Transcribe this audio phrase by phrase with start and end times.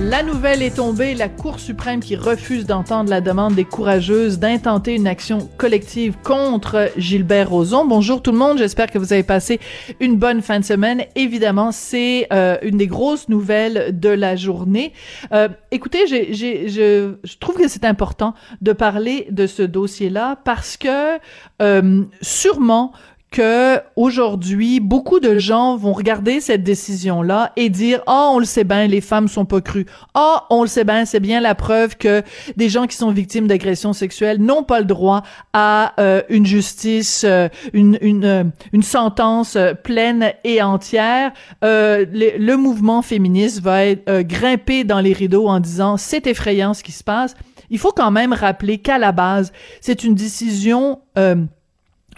[0.00, 4.94] La nouvelle est tombée, la Cour suprême qui refuse d'entendre la demande des courageuses d'intenter
[4.94, 7.84] une action collective contre Gilbert Rozon.
[7.84, 9.60] Bonjour tout le monde, j'espère que vous avez passé
[10.00, 11.04] une bonne fin de semaine.
[11.14, 14.94] Évidemment, c'est euh, une des grosses nouvelles de la journée.
[15.32, 21.18] Euh, écoutez, je trouve que c'est important de parler de ce dossier-là parce que
[21.60, 22.92] euh, sûrement
[23.32, 28.44] que aujourd'hui beaucoup de gens vont regarder cette décision là et dire ah on le
[28.44, 29.86] sait bien les femmes sont pas crues.
[30.14, 32.22] Ah on le sait bien c'est bien la preuve que
[32.56, 35.22] des gens qui sont victimes d'agressions sexuelles n'ont pas le droit
[35.54, 41.32] à euh, une justice euh, une une, euh, une sentence euh, pleine et entière.
[41.64, 46.74] Euh, le, le mouvement féministe va être grimpé dans les rideaux en disant c'est effrayant
[46.74, 47.34] ce qui se passe
[47.70, 51.36] il faut quand même rappeler qu'à la base c'est une décision euh,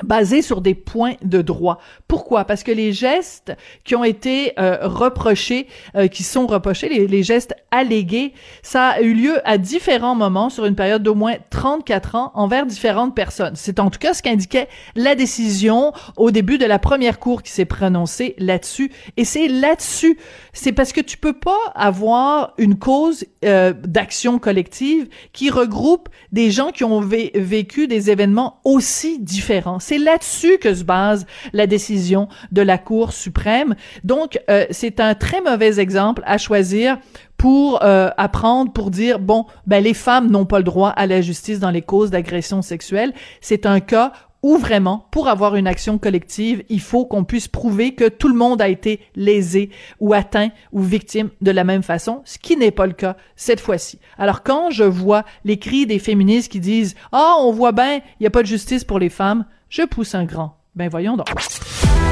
[0.02, 1.78] basé sur des points de droit.
[2.08, 2.44] Pourquoi?
[2.44, 3.52] Parce que les gestes
[3.84, 9.14] qui ont été euh, reprochés, euh, qui sont reprochés, les, gestes allégués, ça a eu
[9.14, 13.54] lieu à différents moments sur une période d'au moins 34 ans envers différentes personnes.
[13.56, 17.52] C'est en tout cas ce qu'indiquait la décision au début de la première cour qui
[17.52, 18.90] s'est prononcée là-dessus.
[19.16, 20.18] Et c'est là-dessus,
[20.52, 26.50] c'est parce que tu peux pas avoir une cause euh, d'action collective qui regroupe des
[26.50, 29.78] gens qui ont vé- vécu des événements aussi différents.
[29.84, 33.74] C'est là-dessus que se base la décision de la Cour suprême.
[34.02, 36.96] Donc, euh, c'est un très mauvais exemple à choisir
[37.36, 41.20] pour euh, apprendre, pour dire, bon, ben les femmes n'ont pas le droit à la
[41.20, 43.12] justice dans les causes d'agression sexuelle.
[43.42, 44.12] C'est un cas
[44.42, 48.34] où vraiment, pour avoir une action collective, il faut qu'on puisse prouver que tout le
[48.34, 49.68] monde a été lésé
[50.00, 53.60] ou atteint ou victime de la même façon, ce qui n'est pas le cas cette
[53.60, 53.98] fois-ci.
[54.18, 58.22] Alors quand je vois les cris des féministes qui disent «Ah, on voit bien, il
[58.22, 59.44] n'y a pas de justice pour les femmes»,
[59.76, 60.56] je pousse un grand.
[60.76, 61.26] Ben voyons donc.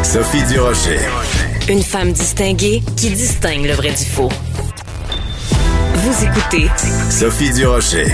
[0.03, 0.99] Sophie Durocher.
[1.69, 4.31] Une femme distinguée qui distingue le vrai du faux.
[5.95, 6.67] Vous écoutez
[7.09, 8.07] Sophie Durocher.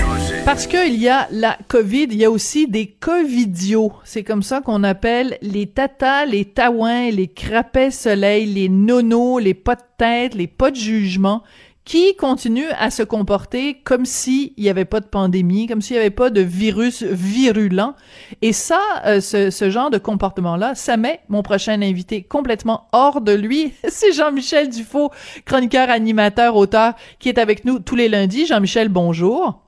[0.45, 3.91] Parce qu'il y a la COVID, il y a aussi des covidios.
[4.03, 9.55] C'est comme ça qu'on appelle les tatas, les taouins, les crapets soleil, les nonos, les
[9.55, 11.41] pas de tête, les pas de jugement
[11.89, 16.01] qui continuent à se comporter comme s'il n'y avait pas de pandémie, comme s'il n'y
[16.01, 17.95] avait pas de virus virulent.
[18.43, 23.21] Et ça, euh, ce, ce genre de comportement-là, ça met mon prochain invité complètement hors
[23.21, 23.73] de lui.
[23.87, 25.09] C'est Jean-Michel Dufault,
[25.45, 28.45] chroniqueur, animateur, auteur, qui est avec nous tous les lundis.
[28.45, 29.59] Jean-Michel, bonjour.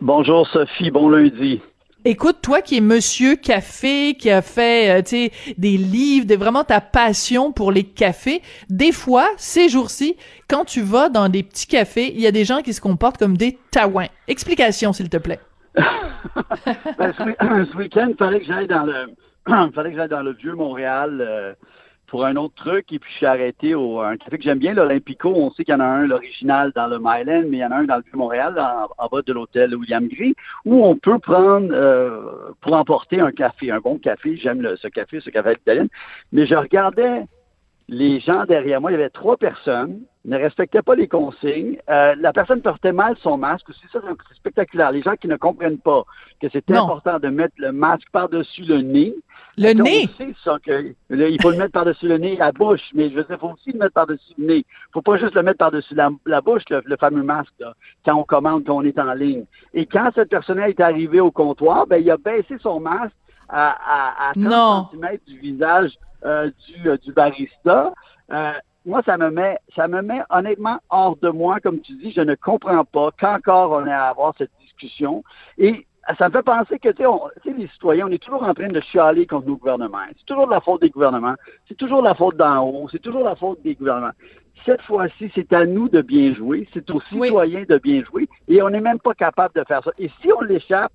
[0.00, 1.60] Bonjour Sophie, bon lundi.
[2.06, 6.34] Écoute, toi qui es Monsieur Café, qui a fait, euh, tu sais, des livres, de
[6.34, 10.16] vraiment ta passion pour les cafés, des fois, ces jours-ci,
[10.46, 13.16] quand tu vas dans des petits cafés, il y a des gens qui se comportent
[13.16, 14.08] comme des taouins.
[14.28, 15.40] Explication, s'il te plaît.
[16.98, 17.36] Ben, ce, week-
[17.72, 19.06] ce week-end, il fallait que j'aille dans le
[19.74, 21.52] fallait que j'aille dans le vieux Montréal euh,
[22.14, 24.72] pour un autre truc et puis je suis arrêté au un café que j'aime bien,
[24.72, 25.32] l'Olympico.
[25.34, 27.72] On sait qu'il y en a un, l'original, dans le Myland, mais il y en
[27.72, 28.56] a un dans le vieux Montréal,
[28.98, 33.72] en, bas de l'hôtel William Gris, où on peut prendre euh, pour emporter un café,
[33.72, 34.36] un bon café.
[34.36, 35.86] J'aime ce café, ce café italien.
[36.30, 37.24] Mais je regardais
[37.88, 41.76] les gens derrière moi, il y avait trois personnes, ne respectaient pas les consignes.
[41.90, 44.90] Euh, la personne portait mal son masque aussi, ça c'est spectaculaire.
[44.90, 46.04] Les gens qui ne comprennent pas
[46.40, 49.14] que c'est important de mettre le masque par-dessus le nez.
[49.58, 50.08] Le Donc, nez?
[50.12, 53.10] On sait ça, que là, il faut le mettre par-dessus le nez la bouche, mais
[53.10, 54.56] je veux dire, il faut aussi le mettre par-dessus le nez.
[54.58, 57.74] Il faut pas juste le mettre par-dessus la, la bouche, le, le fameux masque, là,
[58.04, 59.44] quand on commande, quand on est en ligne.
[59.74, 63.14] Et quand cette personne est arrivée au comptoir, ben, il a baissé son masque
[63.48, 64.88] à, à, à 30 Non.
[64.92, 65.92] cm du visage
[66.24, 67.92] euh, du, euh, du barista.
[68.32, 68.52] Euh,
[68.86, 72.20] moi, ça me met, ça me met honnêtement hors de moi, comme tu dis, je
[72.20, 75.24] ne comprends pas qu'encore on ait à avoir cette discussion.
[75.58, 75.86] Et
[76.18, 77.02] ça me fait penser que, tu
[77.44, 79.98] sais, les citoyens, on est toujours en train de chialer contre nos gouvernements.
[80.18, 81.34] C'est toujours de la faute des gouvernements.
[81.66, 82.88] C'est toujours la faute d'en haut.
[82.90, 84.12] C'est toujours la faute des gouvernements.
[84.66, 86.68] Cette fois-ci, c'est à nous de bien jouer.
[86.74, 87.28] C'est aux Oui.
[87.28, 88.28] citoyens de bien jouer.
[88.48, 89.92] Et on n'est même pas capable de faire ça.
[89.98, 90.92] Et si on l'échappe,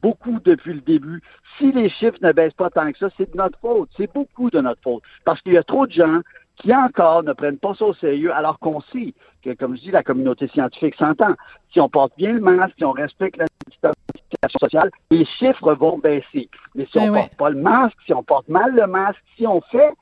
[0.00, 1.22] beaucoup depuis le début.
[1.58, 3.90] Si les chiffres ne baissent pas tant que ça, c'est de notre faute.
[3.96, 5.02] C'est beaucoup de notre faute.
[5.24, 6.20] Parce qu'il y a trop de gens
[6.62, 9.12] qui encore ne prennent pas ça au sérieux, alors qu'on sait
[9.44, 11.34] que, comme je dis, la communauté scientifique s'entend.
[11.72, 15.98] Si on porte bien le masque, si on respecte la distanciation sociale, les chiffres vont
[15.98, 16.48] baisser.
[16.74, 17.20] Mais si on Eh ne ouais.
[17.20, 19.92] porte pas le masque, si on porte mal le masque, si on fait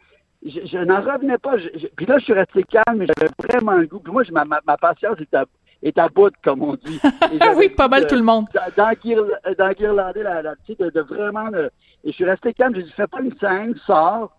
[0.45, 1.59] je, je n'en revenais pas.
[1.59, 4.01] Je- je- puis là, je suis resté calme, mais j'avais vraiment le goût.
[4.01, 5.45] Puis moi, je- ma, ma, ma patience est à,
[5.83, 6.99] est à bout, comme on dit.
[7.59, 8.47] Oui, pas mal de- tout le monde.
[8.55, 11.49] dans- d'enguirl- d'enguirlander la, la petite, de, de vraiment.
[11.51, 11.67] le-
[12.05, 12.75] et je suis resté calme.
[12.75, 14.33] J'ai dit, fais pas une scène, sors.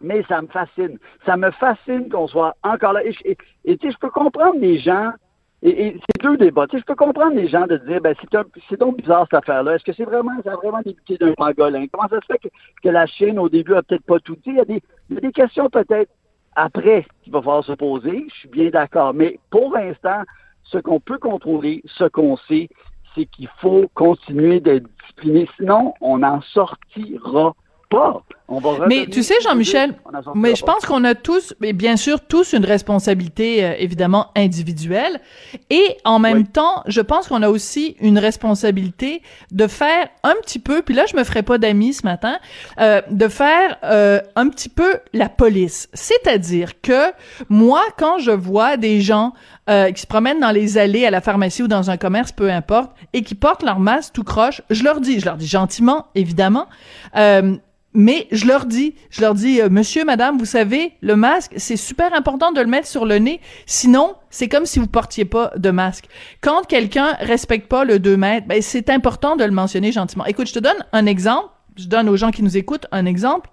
[0.00, 0.98] Mais ça me fascine.
[1.24, 3.04] Ça me fascine qu'on soit encore là.
[3.04, 5.12] Et, je- peux comprendre les gens.
[5.62, 6.66] Et, et c'est deux débats.
[6.66, 8.14] Tu je peux comprendre les gens de dire, ben,
[8.68, 9.74] c'est donc bizarre cette affaire-là.
[9.76, 11.86] Est-ce que c'est vraiment, ça a vraiment débuté d'un pangolin?
[11.90, 12.48] Comment ça se fait que,
[12.82, 14.42] que la Chine, au début, a peut-être pas tout dit?
[14.50, 16.10] Il y a des, il y a des questions peut-être
[16.56, 18.26] après qu'il va falloir se poser.
[18.28, 19.14] Je suis bien d'accord.
[19.14, 20.22] Mais pour l'instant,
[20.62, 22.68] ce qu'on peut contrôler, ce qu'on sait,
[23.14, 25.48] c'est qu'il faut continuer d'être discipliné.
[25.56, 27.54] Sinon, on n'en sortira
[27.88, 28.22] pas.
[28.48, 29.94] On va Mais tu sais, Jean-Michel,
[30.36, 35.20] mais je pense qu'on a tous, mais bien sûr, tous une responsabilité euh, évidemment individuelle,
[35.68, 36.44] et en même Oui.
[36.44, 39.20] temps, je pense qu'on a aussi une responsabilité
[39.50, 42.38] de faire un petit peu, puis là, je me ferai pas d'amis ce matin,
[42.80, 45.88] euh, de faire euh, un petit peu la police.
[45.92, 47.10] C'est-à-dire que
[47.48, 49.32] moi, quand je vois des gens
[49.68, 52.48] euh, qui se promènent dans les allées à la pharmacie ou dans un commerce, peu
[52.50, 56.06] importe, et qui portent leur masque tout croche, je leur dis, je leur dis gentiment,
[56.14, 56.68] évidemment,
[57.16, 57.56] euh,
[57.96, 61.76] mais je leur dis, je leur dis, euh, monsieur, madame, vous savez, le masque, c'est
[61.76, 63.40] super important de le mettre sur le nez.
[63.64, 66.04] Sinon, c'est comme si vous portiez pas de masque.
[66.42, 70.26] Quand quelqu'un respecte pas le 2 mètres, ben, c'est important de le mentionner gentiment.
[70.26, 71.48] Écoute, je te donne un exemple.
[71.76, 73.48] Je donne aux gens qui nous écoutent un exemple.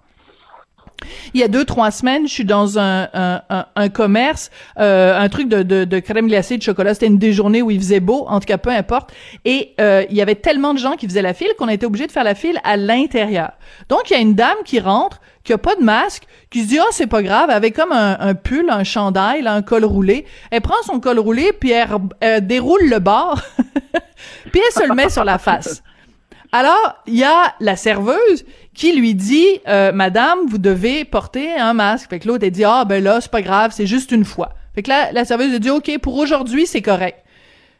[1.34, 5.28] Il y a deux, trois semaines, je suis dans un, un, un, commerce, euh, un
[5.28, 6.94] truc de, de, de crème glacée de chocolat.
[6.94, 9.12] C'était une des journées où il faisait beau, en tout cas, peu importe.
[9.44, 12.06] Et euh, il y avait tellement de gens qui faisaient la file qu'on été obligé
[12.06, 13.52] de faire la file à l'intérieur.
[13.88, 16.68] Donc, il y a une dame qui rentre, qui a pas de masque, qui se
[16.68, 19.62] dit, ah, c'est pas grave, elle avait comme un, un pull, un chandail, là, un
[19.62, 20.24] col roulé.
[20.50, 21.88] Elle prend son col roulé, puis elle,
[22.20, 23.40] elle déroule le bord,
[24.52, 25.82] puis elle se le met sur la face.
[26.52, 28.44] Alors, il y a la serveuse
[28.74, 32.10] qui lui dit euh, Madame, vous devez porter un masque.
[32.10, 34.50] Fait que l'autre, elle dit Ah, ben là, c'est pas grave, c'est juste une fois.
[34.74, 37.24] Fait que là, la serveuse elle dit OK, pour aujourd'hui, c'est correct.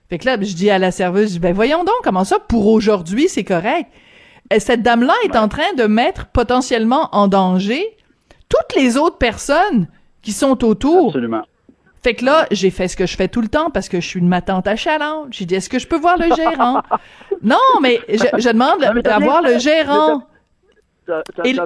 [0.09, 3.29] Fait que là, je dis à la serveuse, ben voyons donc, comment ça, pour aujourd'hui,
[3.29, 3.91] c'est correct?
[4.51, 7.97] Et cette dame-là est en train de mettre potentiellement en danger
[8.49, 9.89] toutes les autres personnes
[10.23, 11.07] qui sont autour.
[11.07, 11.43] Absolument.
[12.03, 14.07] Fait que là, j'ai fait ce que je fais tout le temps parce que je
[14.07, 15.29] suis une matante achalante.
[15.31, 16.83] J'ai dit, est-ce que je peux voir le gérant?
[17.43, 20.23] non, mais je, je demande d'avoir le gérant.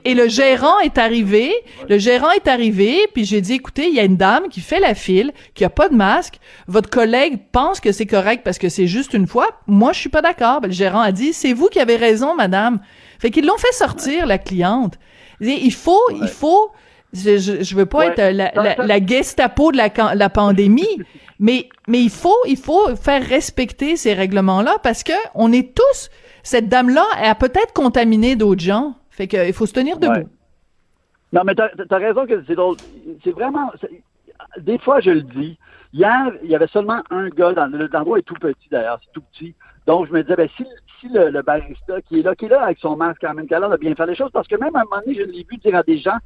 [0.05, 1.53] Et, le gérant est arrivé.
[1.89, 4.81] Le gérant est arrivé, puis j'ai dit, écoutez, il y a une dame qui fait
[4.81, 6.39] la file, qui a pas de masque.
[6.67, 9.49] Votre collègue pense que c'est correct parce que c'est juste une fois.
[9.67, 10.61] Moi, je suis pas d'accord.
[10.61, 12.81] Ben, le gérant a dit, c'est vous qui avez raison, madame.
[13.19, 14.95] Fait qu'ils l'ont fait sortir, la cliente.
[15.41, 16.73] Il faut, il faut,
[17.13, 20.99] je, je, je veux pas être la, la, Gestapo de la pandémie,
[21.39, 26.11] mais, mais il faut, il faut faire respecter ces règlements-là parce que on est tous,
[26.43, 28.95] cette dame-là, elle a peut-être contaminé d'autres gens.
[29.19, 30.13] Fait que, il faut se tenir debout.
[30.15, 30.27] Ouais.
[31.33, 32.77] Non, mais t'as as raison que c'est drôle.
[33.25, 33.71] C'est vraiment.
[34.59, 35.59] Des fois, je le dis.
[35.93, 39.13] Hier, il y avait seulement un gars dans le- l'endroit est tout petit d'ailleurs, c'est
[39.13, 39.55] tout petit.
[39.87, 40.65] Donc, je me disais, ben, si,
[41.01, 43.47] si le, le barista qui est là, qui est là avec son masque quand même,
[43.51, 45.57] a bien faire les choses, parce que même à un moment donné, je l'ai vu
[45.57, 46.17] dire à des gens,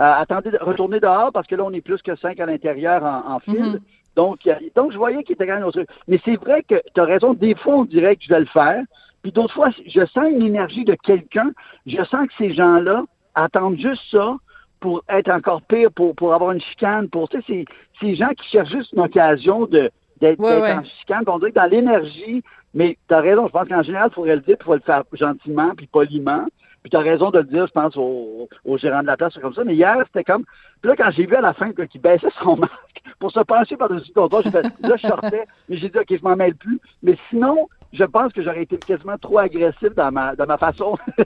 [0.00, 3.34] euh, attendez, retournez dehors, parce que là, on est plus que cinq à l'intérieur en,
[3.34, 3.60] en file.
[3.74, 3.80] Mhm.
[4.16, 5.88] Donc, a- donc, je voyais qu'il était quand même au truc.
[6.08, 8.46] Mais c'est vrai que tu as raison, des fois, on dirait que je vais le
[8.46, 8.82] faire.
[9.22, 11.50] Puis d'autres fois, je sens une énergie de quelqu'un.
[11.86, 14.36] Je sens que ces gens-là attendent juste ça
[14.80, 17.64] pour être encore pire, pour, pour avoir une chicane, pour, tu sais, c'est
[18.00, 20.72] ces gens qui cherchent juste une occasion de, d'être, Ouais, d'être ouais.
[20.72, 21.24] en chicane.
[21.26, 24.36] On dirait que dans l'énergie, mais tu as raison, je pense qu'en général, il faudrait
[24.36, 26.46] le dire, il faut le faire gentiment, puis poliment.
[26.82, 29.32] Puis tu as raison de le dire, je pense, au, au gérant de la place,
[29.34, 29.64] c'est comme ça.
[29.64, 30.44] Mais hier, c'était comme.
[30.80, 33.76] Puis là, quand j'ai vu à la fin qu'il baissait son masque pour se pencher
[33.76, 36.54] par-dessus le comptoir, j'ai fait, là, je sortais, mais j'ai dit, OK, je m'en mêle
[36.54, 36.80] plus.
[37.02, 40.96] Mais sinon, je pense que j'aurais été quasiment trop agressif dans ma, dans ma façon.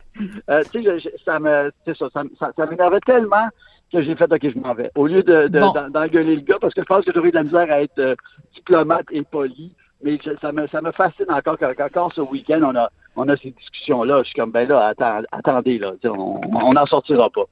[0.49, 3.49] Euh, tu sais, je- je- ça me, ça, ça, ça, ça m'énervait tellement
[3.93, 4.91] que j'ai fait, OK, je m'en vais.
[4.95, 5.73] Au lieu de, de- Bon.
[5.91, 7.99] d'engueuler le gars, parce que je pense que j'aurais eu de la misère à être
[7.99, 8.15] euh,
[8.55, 9.73] diplomate et poli.
[10.05, 13.37] Mais je- ça, me, ça me fascine encore qu'encore ce week-end, on a, on a
[13.37, 14.19] ces discussions-là.
[14.23, 14.93] Je suis comme, ben là,
[15.33, 17.45] attendez, là, on n'en sortira pas.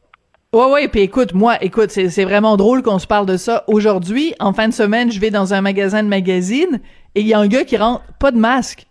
[0.55, 3.65] Ouais, ouais, puis écoute, moi, écoute, c'est, c'est vraiment drôle qu'on se parle de ça
[3.67, 4.35] aujourd'hui.
[4.39, 6.79] En fin de semaine, je vais dans un magasin de magazines
[7.17, 8.87] et il y a un gars qui rentre pas de masque.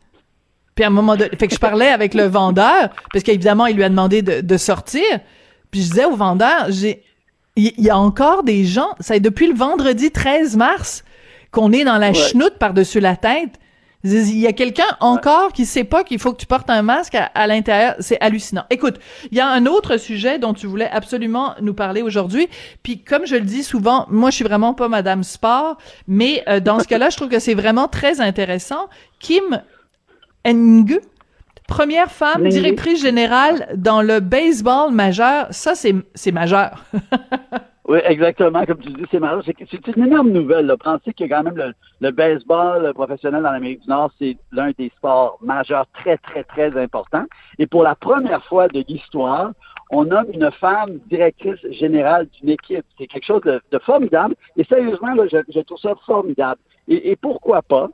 [0.76, 3.76] Puis à un moment donné, fait que je parlais avec le vendeur, parce qu'évidemment, il
[3.76, 5.04] lui a demandé de, de sortir.
[5.70, 7.04] Puis je disais au vendeur, j'ai,
[7.56, 11.04] il y, a encore des gens, ça est depuis le vendredi 13 mars
[11.52, 12.14] qu'on est dans la Ouais.
[12.14, 13.52] chenoute par-dessus la tête.
[14.04, 17.16] Il y a quelqu'un encore qui sait pas qu'il faut que tu portes un masque
[17.16, 17.96] à, l'intérieur.
[18.00, 18.64] C'est hallucinant.
[18.72, 18.96] Écoute,
[19.32, 22.48] il y a un autre sujet dont tu voulais absolument nous parler aujourd'hui.
[22.82, 26.60] Puis comme je le dis souvent, moi je suis vraiment pas Madame Sport, mais euh,
[26.60, 28.88] dans ce cas-là, je trouve que c'est vraiment très intéressant.
[29.20, 29.62] Kim
[30.46, 31.00] Ng,
[31.68, 36.84] première femme directrice générale dans le baseball majeur, ça c'est majeur.
[37.92, 38.64] Oui, exactement.
[38.66, 39.42] Comme tu dis, c'est marrant.
[39.44, 40.68] C'est une énorme nouvelle.
[40.68, 40.78] Là.
[40.78, 44.90] Pensez que quand même le, le baseball professionnel dans l'Amérique du Nord, c'est l'un des
[44.96, 47.26] sports majeurs très, très, très importants.
[47.60, 49.52] Et pour la première fois de l'histoire,
[49.90, 52.86] on nomme une femme directrice générale d'une équipe.
[52.98, 54.36] C'est quelque chose de, formidable.
[54.56, 56.62] Et sérieusement, là, je, je, trouve ça formidable.
[56.88, 57.90] Et, et pourquoi pas?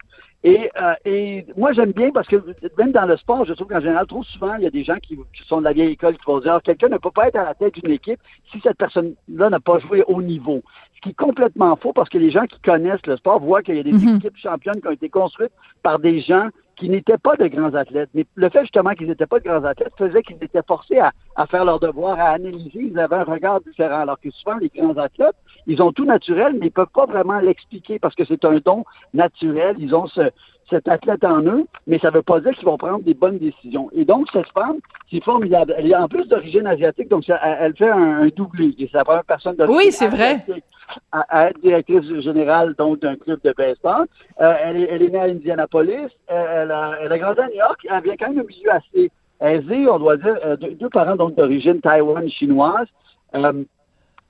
[0.48, 2.38] Et, euh, et moi, j'aime bien parce que
[2.78, 4.96] même dans le sport, je trouve qu'en général, trop souvent, il y a des gens
[4.96, 7.44] qui, sont de la vieille école qui vont dire quelqu'un ne peut pas être à
[7.44, 10.64] la tête d'une équipe si cette personne-là n'a pas joué au niveau.
[10.96, 13.76] Ce qui est complètement faux parce que les gens qui connaissent le sport voient qu'il
[13.76, 14.16] y a des mhm.
[14.16, 15.52] équipes championnes qui ont été construites
[15.84, 18.10] par des gens qui n'étaient pas de grands athlètes.
[18.14, 21.12] Mais le fait justement qu'ils n'étaient pas de grands athlètes faisait qu'ils étaient forcés à,
[21.36, 22.90] à, faire leur devoir, à analyser.
[22.92, 24.00] Ils avaient un regard différent.
[24.00, 25.36] Alors que souvent, les grands athlètes,
[25.68, 28.86] ils ont tout naturel, mais ils peuvent pas vraiment l'expliquer parce que c'est un don
[29.14, 29.76] naturel.
[29.80, 30.32] Ils ont ce,
[30.70, 33.38] cet athlète en eux, mais ça ne veut pas dire qu'ils vont prendre des bonnes
[33.38, 33.90] décisions.
[33.94, 34.78] Et donc, cette femme,
[35.12, 35.74] c'est formidable.
[35.78, 38.74] Elle est en plus d'origine asiatique, donc elle, fait un, doublé.
[38.78, 40.46] C'est la première personne d'origine Oui, c'est vrai.
[41.12, 44.08] À, être directrice générale donc d'un club de baseball.
[44.40, 46.10] Euh, elle, est, elle, est, née à Indianapolis.
[46.28, 47.88] Elle, a, elle a grandi à New York.
[47.90, 50.38] Elle vient quand même d'un milieu assez aisé, on doit dire.
[50.46, 52.88] Euh, deux, parents donc d'origine taïwan chinoise.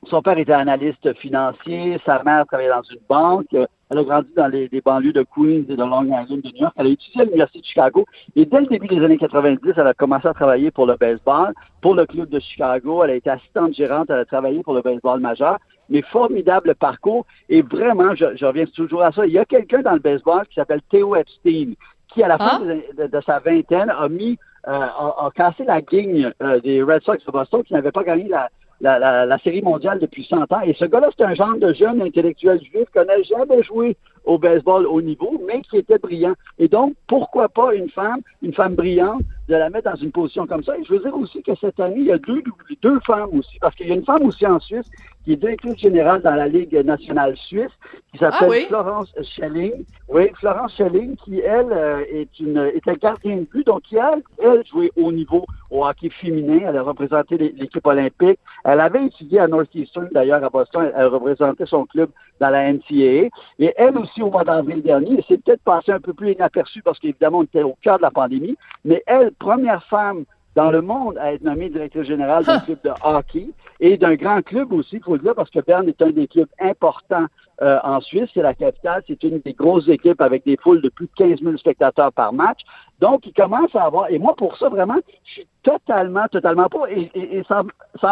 [0.09, 3.47] Son père était analyste financier, sa mère travaillait dans une banque.
[3.89, 6.73] Elle a grandi dans les, banlieues de Queens et de Long Island de New York.
[6.77, 8.05] Elle a étudié à l'Université de Chicago.
[8.35, 11.53] Et dès le début des années 90, elle a commencé à travailler pour le baseball,
[11.81, 13.03] pour le club de Chicago.
[13.03, 14.09] Elle a été assistante gérante.
[14.09, 15.57] Elle a travaillé pour le baseball majeur.
[15.89, 17.25] Mais formidable parcours.
[17.49, 19.25] Et vraiment, je, reviens toujours à ça.
[19.25, 21.73] Il y a quelqu'un dans le baseball qui s'appelle Theo Epstein,
[22.13, 23.07] qui, à la fin ah.
[23.07, 24.37] de, sa vingtaine, a mis,
[24.67, 28.27] euh, a, cassé la guigne euh, des Red Sox de Boston qui n'avaient pas gagné
[28.27, 28.49] la,
[28.81, 30.61] la, la, série mondiale depuis 100 ans.
[30.63, 34.37] Et ce gars-là, c'est un genre de jeune intellectuel juif qui n'a jamais joué au
[34.37, 36.33] baseball au niveau, mais qui était brillant.
[36.59, 40.45] Et donc, pourquoi pas une femme, une femme brillante, de la mettre dans une position
[40.45, 40.77] comme ça?
[40.77, 42.43] Et je veux dire aussi que cette année, il y a deux,
[42.81, 44.89] deux femmes aussi, parce qu'il y a une femme aussi en Suisse
[45.27, 47.73] qui est directrice générale dans la Ligue nationale suisse,
[48.13, 49.83] qui s'appelle ah Florence Schelling.
[50.07, 54.23] Oui, Florence Schelling, qui, elle, euh, est une était gardienne de but, donc qui, elle,
[54.41, 56.61] elle jouait au niveau au hockey féminin.
[56.69, 58.39] Elle a représenté l'équipe olympique.
[58.63, 60.93] Elle avait étudié à Northeastern, d'ailleurs, à Boston.
[60.95, 63.27] Elle représentait son club dans la NCAA.
[63.59, 66.99] Et elle aussi, au mois d'avril dernier, c'est peut-être passé un peu plus inaperçu parce
[66.99, 68.55] qu'évidemment, on était au cœur de la pandémie,
[68.85, 70.23] mais elle, première femme
[70.57, 73.49] dans le monde à être nommée directrice générale d'un club de hockey
[73.79, 76.27] et d'un grand club aussi, il faut le dire, parce que Berne est un des
[76.27, 77.27] clubs importants
[77.61, 80.89] euh, en Suisse, c'est la capitale, c'est une des grosses équipes avec des foules de
[80.89, 82.61] plus de 15 000 spectateurs par match.
[82.99, 86.89] Donc, il commence à avoir, et moi, pour ça, vraiment, je suis totalement, totalement pas,
[86.89, 87.63] et, et, sans,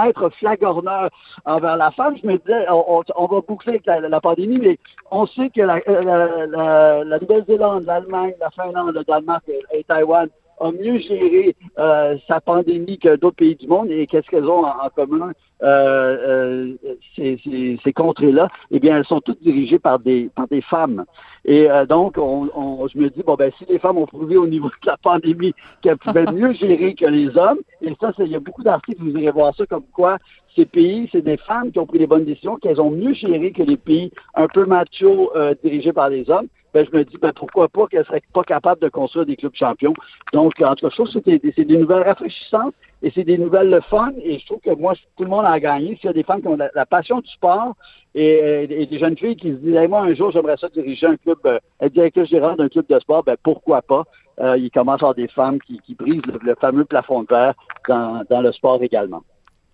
[0.05, 1.09] être flagorneur
[1.45, 4.77] envers la femme, je me disais, on, va boucler avec la, pandémie, mais
[5.09, 10.71] on sait que la, la, la Nouvelle-Zélande, l'Allemagne, la Finlande, le Danemark et Taïwan a
[10.71, 14.89] mieux géré euh, sa pandémie que d'autres pays du monde et qu'est-ce qu'elles ont en,
[14.95, 15.31] commun
[15.63, 16.73] euh, euh,
[17.15, 18.49] ces, ces, ces contrées-là?
[18.71, 21.05] Eh bien, elles sont toutes dirigées par des par des femmes.
[21.43, 24.37] Et euh, donc, on, on, je me dis bon ben si les femmes ont prouvé
[24.37, 28.27] au niveau de la pandémie qu'elles pouvaient mieux gérer que les hommes, et ça, il
[28.27, 30.17] y a beaucoup d'articles vous irez voir ça comme quoi
[30.55, 33.51] ces pays, c'est des femmes qui ont pris les bonnes décisions, qu'elles ont mieux géré
[33.51, 35.31] que les pays un peu machos
[35.61, 38.81] dirigés par les hommes ben, je me dis, ben, pourquoi pas qu'elle serait pas capable
[38.81, 39.93] de construire des clubs champions.
[40.33, 43.79] Donc, en tout cas, je trouve que c'est des, nouvelles rafraîchissantes et c'est des nouvelles
[43.89, 44.11] fun.
[44.21, 45.95] Et je trouve que moi, tout le monde a gagné.
[45.95, 47.75] S'il y a des femmes qui ont la, passion du sport
[48.13, 51.37] et, des jeunes filles qui se disent, moi, un jour, j'aimerais ça diriger un club,
[51.45, 54.03] euh, être directeur général d'un club de sport, ben, pourquoi pas?
[54.41, 57.53] Euh, il commence à avoir des femmes qui, brisent le, fameux plafond de verre
[57.87, 59.23] dans le sport également.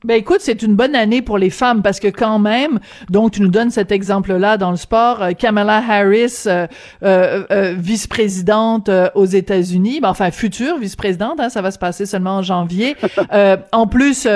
[0.03, 2.79] Ben écoute, c'est une bonne année pour les femmes parce que quand même,
[3.11, 6.65] donc tu nous donnes cet exemple-là dans le sport, euh, Kamala Harris, euh,
[7.03, 12.37] euh, euh vice-présidente aux États-Unis, ben, enfin future vice-présidente, hein, ça va se passer seulement
[12.37, 12.95] en janvier.
[13.71, 14.27] en plus,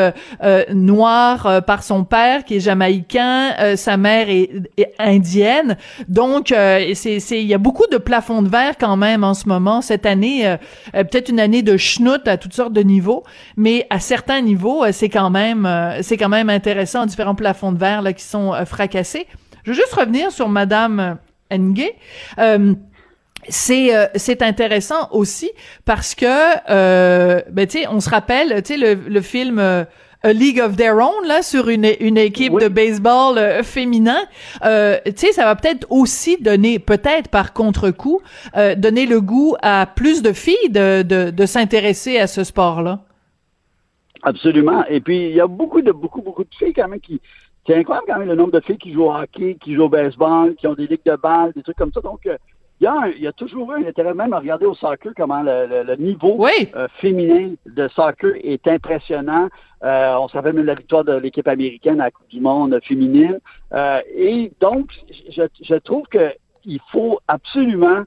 [0.71, 4.51] noire par son père qui est jamaïcain, sa mère est,
[4.99, 6.53] indienne, donc
[6.93, 9.81] c'est il y a beaucoup de plafonds de verre quand même en ce moment.
[9.81, 10.57] Cette année,
[10.93, 13.23] peut-être une année de schnout à toutes sortes de niveaux,
[13.57, 17.77] mais à certains niveaux, c'est quand même euh, c'est quand même intéressant, différents plafonds de
[17.77, 19.27] verre là qui sont euh, fracassés.
[19.63, 21.17] Je veux juste revenir sur MadameEnge.
[22.39, 22.73] Euh,
[23.47, 25.51] c'est c'est intéressant aussi
[25.85, 29.85] parce que ben tu sais on se rappelle tu sais le, le film
[30.25, 34.17] A League of Their Own là sur une, une équipe de baseball euh, féminin.
[34.63, 38.21] Euh, tu sais, ça va peut-être aussi donner, peut-être par contre-coup,
[38.57, 43.01] euh, donner le goût à plus de filles de, de, de s'intéresser à ce sport-là.
[44.23, 44.83] Absolument.
[44.89, 47.21] Et puis, il y a beaucoup de beaucoup, beaucoup de filles quand même qui.
[47.67, 49.89] C'est incroyable quand même le nombre de filles qui jouent au hockey, qui jouent au
[49.89, 51.99] baseball, qui ont des ligues de balles, des trucs comme ça.
[52.01, 52.37] Donc, euh,
[52.79, 54.75] il y, a un- il y a toujours eu un intérêt même à regarder au
[54.75, 56.69] soccer comment le, le- le niveau Oui.
[56.75, 59.47] euh, féminin de soccer est impressionnant.
[59.83, 62.77] Euh, on se rappelle même la victoire de l'équipe américaine à la Coupe du Monde
[62.83, 63.39] féminine.
[63.73, 64.91] Euh, et donc,
[65.31, 66.33] je, je trouve que
[66.65, 68.03] il faut absolument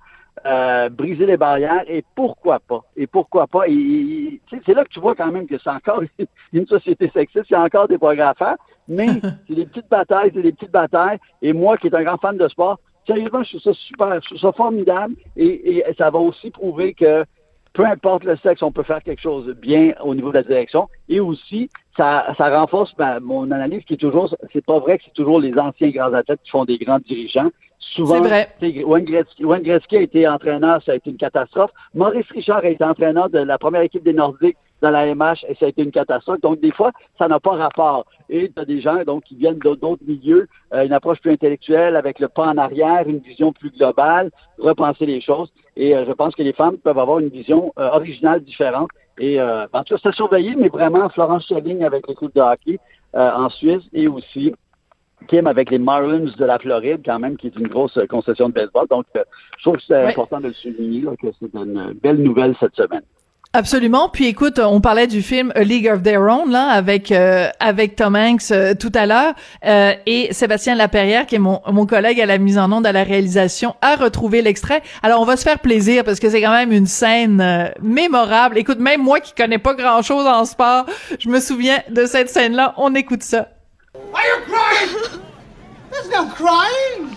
[0.47, 2.83] euh, briser les barrières et pourquoi pas?
[2.97, 3.69] Et pourquoi pas?
[3.69, 6.03] Et, c'est là que tu vois quand même que c'est encore
[6.53, 9.09] une société sexiste il y a encore des progrès à faire mais
[9.49, 11.19] c'est des petites batailles c'est des petites batailles.
[11.43, 14.27] Et moi qui est un grand fan de sport sérieusement je trouve ça super je
[14.29, 15.15] trouve ça formidable.
[15.37, 17.25] Et, et ça va aussi prouver que
[17.79, 20.43] peu importe le sexe, on peut faire quelque chose de bien au niveau de la
[20.43, 20.89] direction.
[21.09, 25.05] Et aussi, ça, ça renforce ma- mon analyse qui est toujours, c'est pas vrai que
[25.05, 27.51] c'est toujours les anciens grands athlètes qui font des grands dirigeants.
[27.81, 28.49] Souvent, C'est vrai.
[28.85, 31.71] Wayne Gretzky, Wayne Gretzky a été entraîneur, ça a été une catastrophe.
[31.95, 35.55] Maurice Richard a été entraîneur de la première équipe des Nordiques dans la MH et
[35.57, 36.41] ça a été une catastrophe.
[36.41, 38.05] Donc, des fois, ça n'a pas rapport.
[38.29, 41.33] Et tu as des gens donc, qui viennent d'autres d'autres milieux, euh, une approche plus
[41.33, 45.53] intellectuelle avec le pas en arrière, une vision plus globale, repenser les choses.
[45.77, 48.91] Et euh, je pense que les femmes peuvent avoir une vision euh, originale, différente.
[49.19, 52.79] Et euh, c'est à surveiller, mais vraiment, Florence Chaling avec l'équipe de hockey
[53.15, 54.55] euh, en Suisse et aussi
[55.27, 58.55] Kim avec les Marlins de la Floride, quand même, qui est une grosse concession de
[58.55, 58.87] baseball.
[58.89, 59.25] Donc, euh,
[59.59, 62.77] je trouve que c'est important de le souligner, là, que c'est une belle nouvelle cette
[62.77, 63.03] semaine.
[63.55, 64.11] Absolument.
[64.11, 67.97] Puis écoute, on parlait du film A League of Their Own là avec euh, avec
[67.97, 69.33] Tom Hanks euh, tout à l'heure
[69.65, 72.93] euh, et Sébastien Laperrière qui est mon mon collègue à la mise en onde à
[72.93, 74.83] la réalisation a retrouvé l'extrait.
[75.03, 78.59] Alors on va se faire plaisir parce que c'est quand même une scène euh, mémorable.
[78.59, 80.85] Écoute, même moi qui connais pas grand-chose en sport,
[81.19, 82.75] je me souviens de cette scène là.
[82.77, 83.49] On écoute ça.
[83.95, 85.21] Are you crying?
[85.91, 87.17] There's no crying.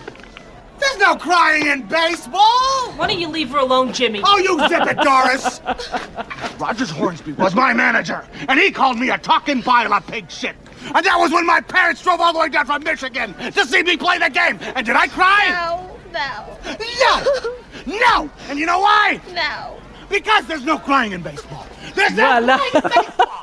[0.82, 2.92] There's no crying in baseball.
[2.96, 4.20] Why don't you leave her alone, Jimmy?
[4.24, 5.60] Oh, you zip it, Doris.
[6.58, 10.56] Rogers Hornsby was my manager, and he called me a talking pile of pig shit.
[10.94, 13.82] And that was when my parents drove all the way down from Michigan to see
[13.84, 14.58] me play the game.
[14.74, 15.48] And did I cry?
[15.50, 16.58] No, no,
[17.86, 17.94] No!
[18.00, 18.30] No!
[18.48, 19.20] And you know why?
[19.32, 19.78] no.
[20.10, 21.64] Because there's no crying in baseball.
[21.94, 22.58] There's no Voilà.
[22.58, 23.42] crying in baseball.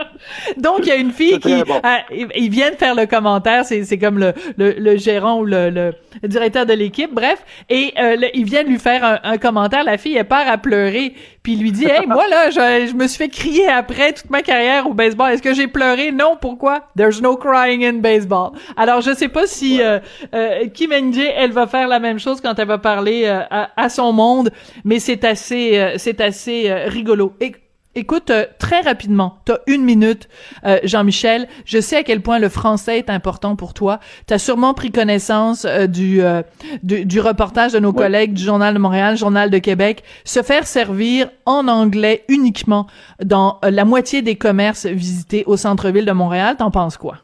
[0.56, 1.80] Donc il y a une fille qui bon.
[1.82, 5.40] ah, il il vient de faire le commentaire, c'est c'est comme le, le le gérant
[5.40, 5.92] ou le, le
[6.28, 9.84] directeur de l'équipe, bref, et euh, le- il vient de lui faire un, un commentaire,
[9.84, 12.94] la fille elle part à pleurer, puis il lui dit "Hey, moi là, je, je
[12.94, 15.30] me suis fait crier après toute ma carrière au baseball.
[15.32, 16.12] Est-ce que j'ai pleuré?
[16.12, 16.88] Non, pourquoi?
[16.96, 19.98] There's no crying in baseball." Alors je sais pas si euh,
[20.34, 23.70] euh, Kim NJ, elle va faire la même chose quand elle va parler euh, à,
[23.76, 24.50] à son monde,
[24.84, 27.32] mais c'est assez euh, c'est assez euh, rigolo.
[27.40, 27.52] Et
[27.96, 30.28] Écoute, euh, très rapidement, t'as une minute,
[30.64, 31.46] euh, Jean-Michel.
[31.64, 34.00] Je sais à quel point le français est important pour toi.
[34.26, 36.42] T'as sûrement pris connaissance euh, du, euh,
[36.83, 37.98] du du reportage de nos Ouais.
[37.98, 40.02] collègues du Journal de Montréal, Journal de Québec.
[40.24, 42.87] Se faire servir en anglais uniquement
[43.22, 46.57] dans euh, la moitié des commerces visités au centre-ville de Montréal.
[46.57, 47.18] T'en penses quoi?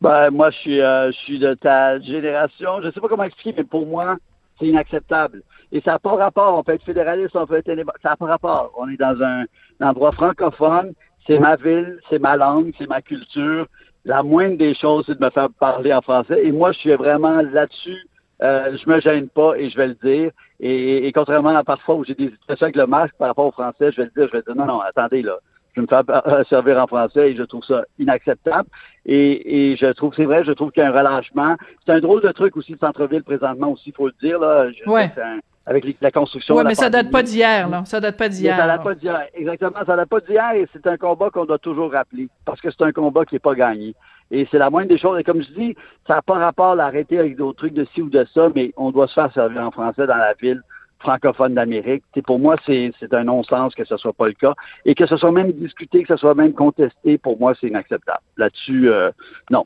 [0.00, 2.80] Ben, moi, je suis, euh, je suis de ta génération.
[2.82, 4.16] Je sais pas comment expliquer, mais pour moi,
[4.58, 5.42] c'est inacceptable.
[5.76, 6.58] Et ça n'a pas rapport.
[6.58, 7.70] On peut être fédéraliste, on peut être
[8.02, 8.72] Ça n'a pas rapport.
[8.78, 9.44] On est dans un,
[9.86, 10.94] endroit francophone.
[11.26, 13.66] C'est ma ville, c'est ma langue, c'est ma culture.
[14.06, 16.40] La moindre des choses, c'est de me faire parler en français.
[16.46, 18.08] Et moi, je suis vraiment là-dessus.
[18.42, 20.30] Euh, je me gêne pas et je vais le dire.
[20.60, 23.52] Et, et contrairement à parfois où j'ai des situations avec le masque par rapport au
[23.52, 25.36] français, je vais le dire, je vais dire non, non, attendez là.
[25.76, 28.68] Je vais me faire euh, servir en français et je trouve ça inacceptable.
[29.04, 31.56] Et, et je trouve, c'est vrai, je trouve qu'il y a un relâchement.
[31.84, 34.70] C'est un drôle de truc aussi, le centre-ville présentement aussi, il faut le dire, là.
[34.70, 35.10] Je Ouais.
[35.14, 36.56] sais un- avec les- la construction.
[36.56, 37.84] La mais ça date pas d'hier, là.
[37.84, 38.56] Ça date pas d'hier.
[38.56, 39.20] Ça date pas d'hier.
[39.34, 42.70] Exactement, ça date pas d'hier et c'est un combat qu'on doit toujours rappeler parce que
[42.70, 43.94] c'est un combat qui est pas gagné.
[44.30, 45.18] Et c'est la moindre des choses.
[45.20, 48.00] Et comme je dis, ça n'a pas rapport à arrêter avec d'autres trucs de ci
[48.02, 50.62] ou de ça, mais on doit se faire servir en français dans la ville
[50.98, 52.04] francophone d'Amérique.
[52.26, 54.54] Pour moi, c'est un non-sens que ce soit pas le cas.
[54.84, 58.20] Et que ce soit même discuté, que ce soit même contesté, pour moi, c'est inacceptable.
[58.36, 59.10] Là-dessus, euh,
[59.50, 59.64] non.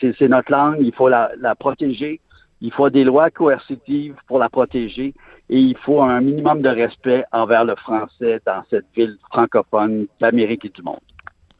[0.00, 2.20] c'est notre langue, il faut la, la protéger.
[2.60, 5.14] Il faut des lois coercitives pour la protéger
[5.48, 10.64] et il faut un minimum de respect envers le français dans cette ville francophone d'Amérique
[10.64, 10.98] et du monde.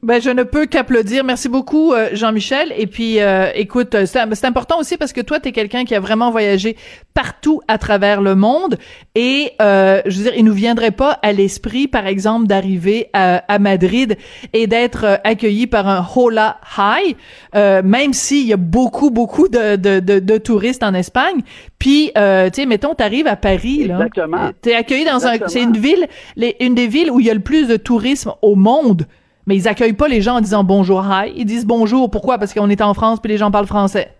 [0.00, 1.24] Ben, je ne peux qu'applaudir.
[1.24, 2.72] Merci beaucoup, euh, Jean-Michel.
[2.78, 5.92] Et puis, euh, écoute, euh, c'est important aussi parce que toi, tu es quelqu'un qui
[5.96, 6.76] a vraiment voyagé
[7.14, 8.78] partout à travers le monde.
[9.16, 13.38] Et, euh, je veux dire, il nous viendrait pas à l'esprit, par exemple, d'arriver à,
[13.52, 14.16] à Madrid
[14.52, 17.16] et d'être euh, accueilli par un Hola High,
[17.56, 21.40] euh, même s'il y a beaucoup, beaucoup de, de, de, de touristes en Espagne.
[21.80, 23.94] Puis, euh, tu sais, mettons, t'arrives à Paris, là.
[23.96, 24.50] Exactement.
[24.62, 26.06] T'es accueilli dans un, c'est une ville,
[26.36, 29.06] les- une des villes où il y a le plus de tourisme au monde.
[29.48, 31.32] Mais ils accueillent pas les gens en disant bonjour, hi.
[31.34, 32.10] Ils disent bonjour.
[32.10, 32.36] Pourquoi?
[32.36, 34.10] Parce qu'on est en France puis les gens parlent français.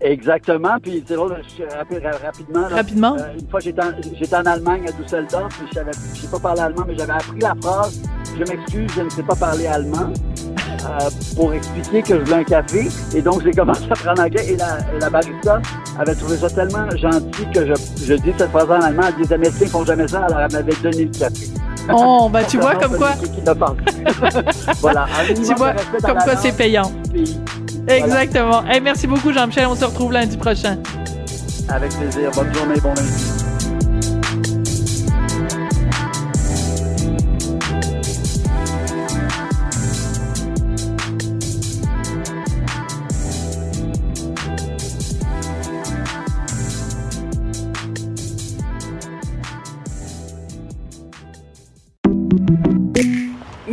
[0.00, 0.76] Exactement.
[0.82, 1.36] Puis c'est drôle,
[2.24, 2.60] rapidement.
[2.68, 3.16] là, Rapidement?
[3.18, 5.66] euh, une fois, j'étais en, j'étais en Allemagne à Düsseldorf, puis
[6.14, 8.00] je sais pas parler allemand, mais j'avais appris la phrase
[8.34, 10.12] Je m'excuse, je ne sais pas parler allemand.
[10.88, 12.88] euh, pour expliquer que je voulais un café.
[13.14, 14.46] Et donc, j'ai commencé à apprendre anglais.
[14.52, 15.60] Et la, la barista
[15.98, 19.02] avait trouvé ça tellement gentil que je, je dis cette phrase en allemand.
[19.08, 20.20] Elle disait, Américains font jamais ça.
[20.26, 21.46] Alors, elle m'avait donné le café.
[21.92, 23.10] Oh, ben tu vois comme quoi.
[23.58, 23.80] Parlé.
[24.80, 25.06] voilà.
[25.34, 25.72] Tu vois
[26.04, 26.92] comme quoi c'est payant.
[27.12, 27.38] puis
[27.88, 28.64] Exactement.
[28.66, 29.66] Hey, merci beaucoup, Jean-Michel.
[29.66, 30.78] On se retrouve lundi prochain.
[31.68, 32.30] Avec plaisir.
[32.34, 33.47] Bonne journée, bon lundi.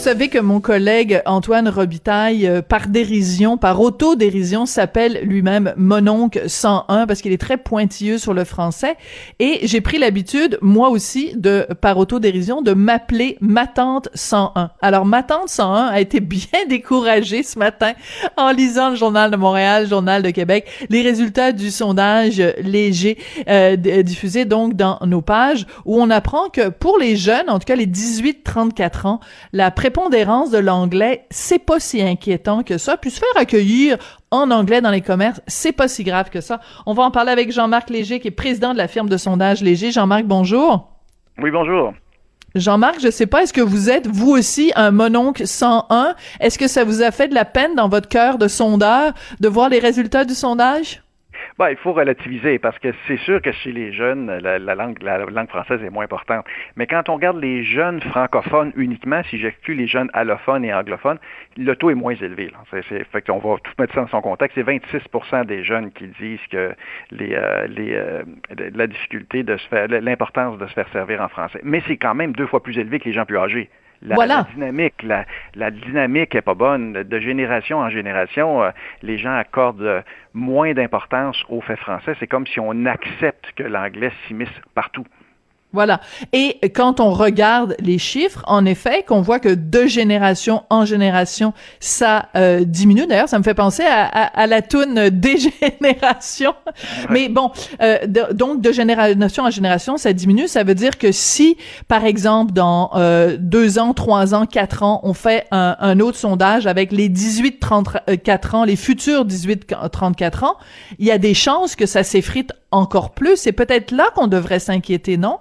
[0.00, 7.06] savez que mon collègue Antoine Robitaille, euh, par dérision, par autodérision, s'appelle lui-même Mononcle 101
[7.06, 8.96] parce qu'il est très pointilleux sur le français.
[9.40, 14.70] Et j'ai pris l'habitude, moi aussi, de par autodérision, de m'appeler ma tante 101.
[14.80, 17.92] Alors, ma tante 101 a été bien découragée ce matin
[18.38, 23.18] en lisant le Journal de Montréal, le Journal de Québec, les résultats du sondage léger
[23.50, 27.58] euh, d- diffusé donc dans nos pages, où on apprend que pour les jeunes, en
[27.58, 29.20] tout cas les 18-34 ans,
[29.52, 32.96] la prépondérance de l'anglais, c'est pas si inquiétant que ça.
[32.96, 33.98] Puis se faire accueillir
[34.30, 36.60] en anglais dans les commerces, c'est pas si grave que ça.
[36.86, 39.62] On va en parler avec Jean-Marc Léger, qui est président de la firme de sondage
[39.62, 39.90] Léger.
[39.90, 40.92] Jean-Marc, bonjour.
[41.42, 41.92] Oui, bonjour.
[42.54, 46.14] Jean-Marc, je sais pas, est-ce que vous êtes, vous aussi, un mononcle 101?
[46.38, 49.48] Est-ce que ça vous a fait de la peine dans votre cœur de sondeur de
[49.48, 51.02] voir les résultats du sondage?
[51.58, 55.02] Ben, il faut relativiser parce que c'est sûr que chez les jeunes, la, la langue,
[55.02, 56.44] la langue française est moins importante.
[56.76, 61.18] Mais quand on regarde les jeunes francophones uniquement, si j'exclus les jeunes allophones et anglophones,
[61.56, 62.50] le taux est moins élevé.
[62.50, 62.58] Là.
[62.70, 64.54] C'est, fait qu'on va tout mettre ça dans son contexte.
[64.54, 66.74] C'est 26% des jeunes qui disent que
[67.10, 68.22] les, euh, euh,
[68.74, 71.60] la difficulté de se faire, l'importance de se faire servir en français.
[71.62, 73.68] Mais c'est quand même deux fois plus élevé que les gens plus âgés.
[74.02, 74.36] La, Voilà.
[74.36, 76.92] la dynamique, la, la dynamique est pas bonne.
[76.94, 78.70] De génération en génération, euh,
[79.02, 80.00] les gens accordent euh,
[80.32, 82.14] moins d'importance au fait français.
[82.18, 85.04] C'est comme si on accepte que l'anglais s'immisce partout.
[85.72, 86.00] Voilà.
[86.32, 91.52] Et quand on regarde les chiffres, en effet, qu'on voit que de génération en génération,
[91.78, 93.06] ça euh, diminue.
[93.06, 96.54] D'ailleurs, ça me fait penser à, à, à la toune dégénération.
[97.08, 97.52] Mais bon,
[97.82, 100.48] euh, de- donc de génération en génération, ça diminue.
[100.48, 101.56] Ça veut dire que si,
[101.86, 106.18] par exemple, dans euh, deux ans, trois ans, quatre ans, on fait un, un autre
[106.18, 110.56] sondage avec les 18-34 ans, les futurs 18-34 ans,
[110.98, 113.36] il y a des chances que ça s'effrite encore plus.
[113.36, 115.38] C'est peut-être là qu'on devrait s'inquiéter, non?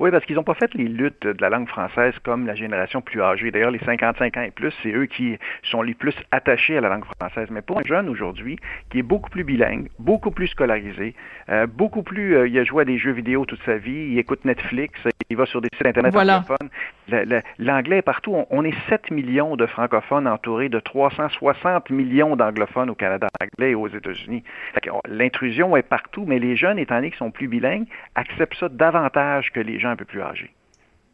[0.00, 3.00] Oui, parce qu'ils n'ont pas fait les luttes de la langue française comme la génération
[3.00, 3.50] plus âgée.
[3.50, 6.88] D'ailleurs, les 55 ans et plus, c'est eux qui sont les plus attachés à la
[6.88, 7.48] langue française.
[7.50, 8.58] Mais pour un jeune aujourd'hui,
[8.90, 11.14] qui est beaucoup plus bilingue, beaucoup plus scolarisé,
[11.48, 14.18] euh, beaucoup plus, euh, il a joué à des jeux vidéo toute sa vie, il
[14.18, 14.98] écoute Netflix,
[15.30, 16.38] il va sur des sites Internet Voilà.
[16.38, 16.68] anglophones.
[17.58, 18.34] L'anglais est partout.
[18.34, 23.70] On, on est 7 millions de francophones entourés de 360 millions d'anglophones au Canada anglais
[23.72, 24.42] et aux États-Unis.
[24.90, 28.68] On- L'intrusion est partout, mais les jeunes, étant donné qu'ils sont plus bilingues, acceptent ça
[28.68, 30.50] davantage que les gens un peu plus âgés.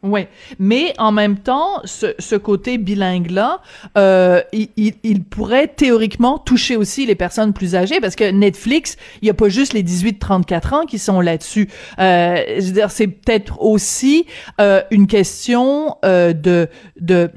[0.03, 0.25] Oui,
[0.57, 3.61] mais en même temps, ce, côté bilingue-là,
[3.99, 9.29] euh, il, pourrait théoriquement toucher aussi les personnes plus âgées, parce que Netflix, il n'y
[9.29, 11.69] a pas juste les 18-34 ans qui sont là-dessus.
[11.99, 14.25] Euh, je veux dire, c'est peut-être aussi
[14.59, 16.67] euh, une question de,
[16.99, 17.29] de,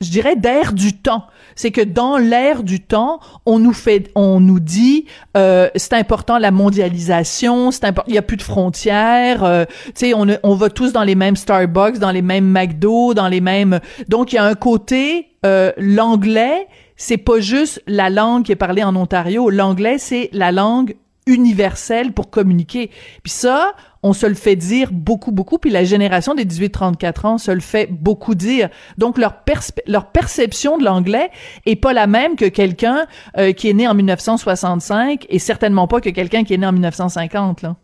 [0.00, 1.26] je dirais, d'air du temps.
[1.56, 6.38] C'est que dans l'air du temps, on nous fait, on nous dit, euh, c'est important
[6.38, 10.54] la mondialisation, c'est important, il y a plus de frontières, euh, tu sais, on, on
[10.54, 14.36] va tous dans les mêmes Starbucks, dans les mêmes McDo, dans les mêmes, donc il
[14.36, 18.96] y a un côté, euh, l'anglais, c'est pas juste la langue qui est parlée en
[18.96, 20.94] Ontario, l'anglais c'est la langue
[21.26, 22.90] universel pour communiquer.
[23.22, 27.38] Puis ça, on se le fait dire beaucoup, beaucoup, puis la génération des 18-34 ans
[27.38, 28.68] se le fait beaucoup dire.
[28.98, 29.42] Donc, leur,
[29.86, 31.30] leur perception de l'anglais
[31.64, 33.06] est pas la même que quelqu'un
[33.38, 36.72] euh, qui est né en 1965 et certainement pas que quelqu'un qui est né en
[36.72, 37.76] 1950, là.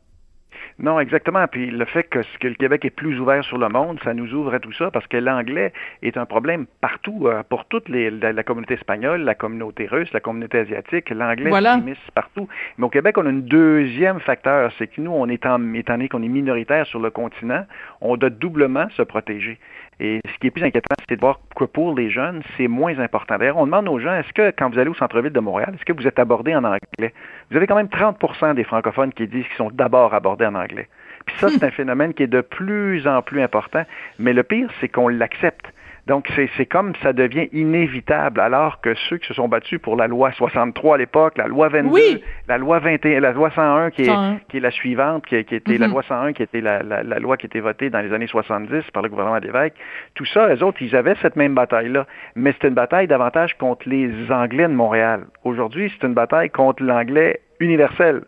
[0.81, 1.47] Non, exactement.
[1.47, 4.33] Puis le fait que, que, le Québec est plus ouvert sur le monde, ça nous
[4.33, 8.11] ouvre à tout ça parce que l'anglais est un problème partout euh, pour toute les,
[8.11, 11.11] la, communauté espagnole, la communauté russe, la communauté asiatique.
[11.11, 11.79] L'anglais voilà.
[12.15, 12.49] partout.
[12.79, 15.95] Mais au Québec, on a un deuxième facteur, c'est que nous, on est en, étant
[15.95, 17.67] donné qu'on est minoritaire sur le continent,
[18.01, 19.59] on doit doublement se protéger.
[20.01, 22.99] Et ce qui est plus inquiétant, c'est de voir que pour les jeunes, c'est moins
[22.99, 23.37] important.
[23.37, 25.85] D'ailleurs, on demande aux gens, est-ce que quand vous allez au centre-ville de Montréal, est-ce
[25.85, 27.13] que vous êtes abordé en anglais?
[27.51, 30.89] Vous avez quand même 30% des francophones qui disent qu'ils sont d'abord abordés en anglais.
[31.27, 33.85] Puis ça, c'est un phénomène qui est de plus en plus important.
[34.19, 35.71] Mais le pire, c'est qu'on l'accepte.
[36.11, 40.09] Donc, c'est comme ça devient inévitable, alors que ceux qui se sont battus pour la
[40.09, 44.11] loi 63 à l'époque, la loi 22, la loi 21, la loi 101 qui est,
[44.49, 45.91] qui est la suivante, qui, qui était la mm-hmm.
[45.93, 49.05] loi 101 qui était la, la, loi qui était votée dans les années 70 par
[49.05, 49.75] le gouvernement d'évêque,
[50.17, 52.09] tout ça, les autres, ils avaient cette même bataille-là.
[52.35, 55.27] Mais c'était une bataille davantage contre les Anglais de Montréal.
[55.45, 58.23] Aujourd'hui, c'est une bataille contre l'anglais universel.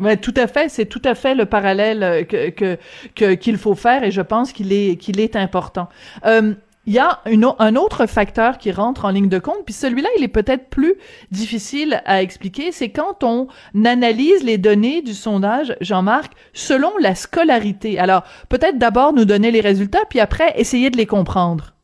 [0.00, 0.70] Oui, tout à fait.
[0.70, 4.72] C'est tout à fait le parallèle euh, que qu'il faut faire et je pense qu'il
[4.72, 5.88] est qu'il est important.
[6.24, 6.54] Euh,
[6.86, 10.24] il y a un autre facteur qui rentre en ligne de compte, puis celui-là, il
[10.24, 10.94] est peut-être plus
[11.30, 13.48] difficile à expliquer, c'est quand on
[13.84, 17.98] analyse les données du sondage, Jean-Marc, selon la scolarité.
[17.98, 21.74] Alors, peut-être d'abord nous donner les résultats, puis après, essayer de les comprendre.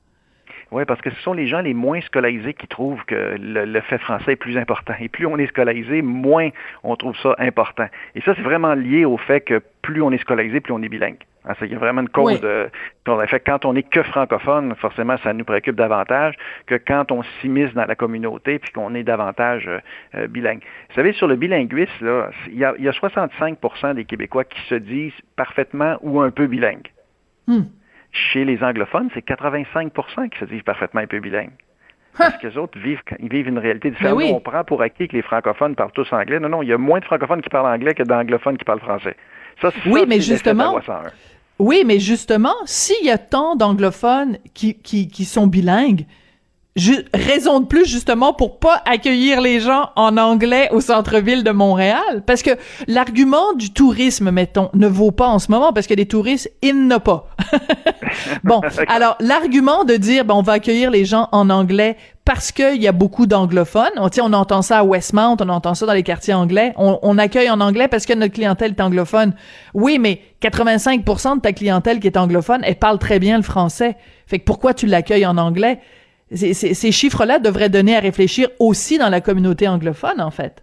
[0.72, 3.98] Oui, parce que ce sont les gens les moins scolarisés qui trouvent que le, fait
[3.98, 4.94] français est plus important.
[5.00, 6.50] Et plus on est scolarisé, moins
[6.84, 7.86] on trouve ça important.
[8.14, 10.88] Et ça, c'est vraiment lié au fait que plus on est scolarisé, plus on est
[10.88, 11.18] bilingue.
[11.46, 12.68] Hein, il y a vraiment une cause de,
[13.26, 16.34] fait, quand on n'est que francophone, forcément, ça nous préoccupe davantage
[16.66, 19.78] que quand on s'immisce dans la communauté puis qu'on est davantage euh,
[20.16, 20.60] euh, bilingue.
[20.90, 24.44] Vous savez, sur le bilinguisme, là, il y a, il y a 65% des Québécois
[24.44, 26.88] qui se disent parfaitement ou un peu bilingues.
[27.46, 27.62] Hmm.
[28.12, 31.52] Chez les anglophones, c'est 85% qui se disent parfaitement un peu bilingues.
[32.18, 34.18] Parce que les autres vivent, ils vivent une réalité différente.
[34.18, 36.40] Ben on prend pour acquis que les francophones parlent tous anglais.
[36.40, 38.80] Non, non, il y a moins de francophones qui parlent anglais que d'anglophones qui parlent
[38.80, 39.16] français.
[39.60, 40.78] Ça, oui, mais justement,
[41.58, 46.06] oui, mais justement, s'il y a tant d'anglophones qui, qui, qui sont bilingues,
[47.12, 52.22] raison de plus justement pour pas accueillir les gens en anglais au centre-ville de Montréal.
[52.26, 52.50] Parce que
[52.86, 56.88] l'argument du tourisme mettons ne vaut pas en ce moment parce que des touristes il
[56.88, 57.28] n'y pas.
[58.44, 61.96] bon, alors l'argument de dire ben on va accueillir les gens en anglais
[62.32, 63.90] parce qu'il y a beaucoup d'anglophones.
[63.96, 66.72] On, on entend ça à Westmount, on entend ça dans les quartiers anglais.
[66.76, 69.34] On, on, accueille en anglais parce que notre clientèle est anglophone.
[69.74, 73.96] Oui, mais 85% de ta clientèle qui est anglophone, elle parle très bien le français.
[74.28, 75.80] Fait que pourquoi tu l'accueilles en anglais?
[76.32, 80.62] Ces chiffres-là devraient donner à réfléchir aussi dans la communauté anglophone, en fait.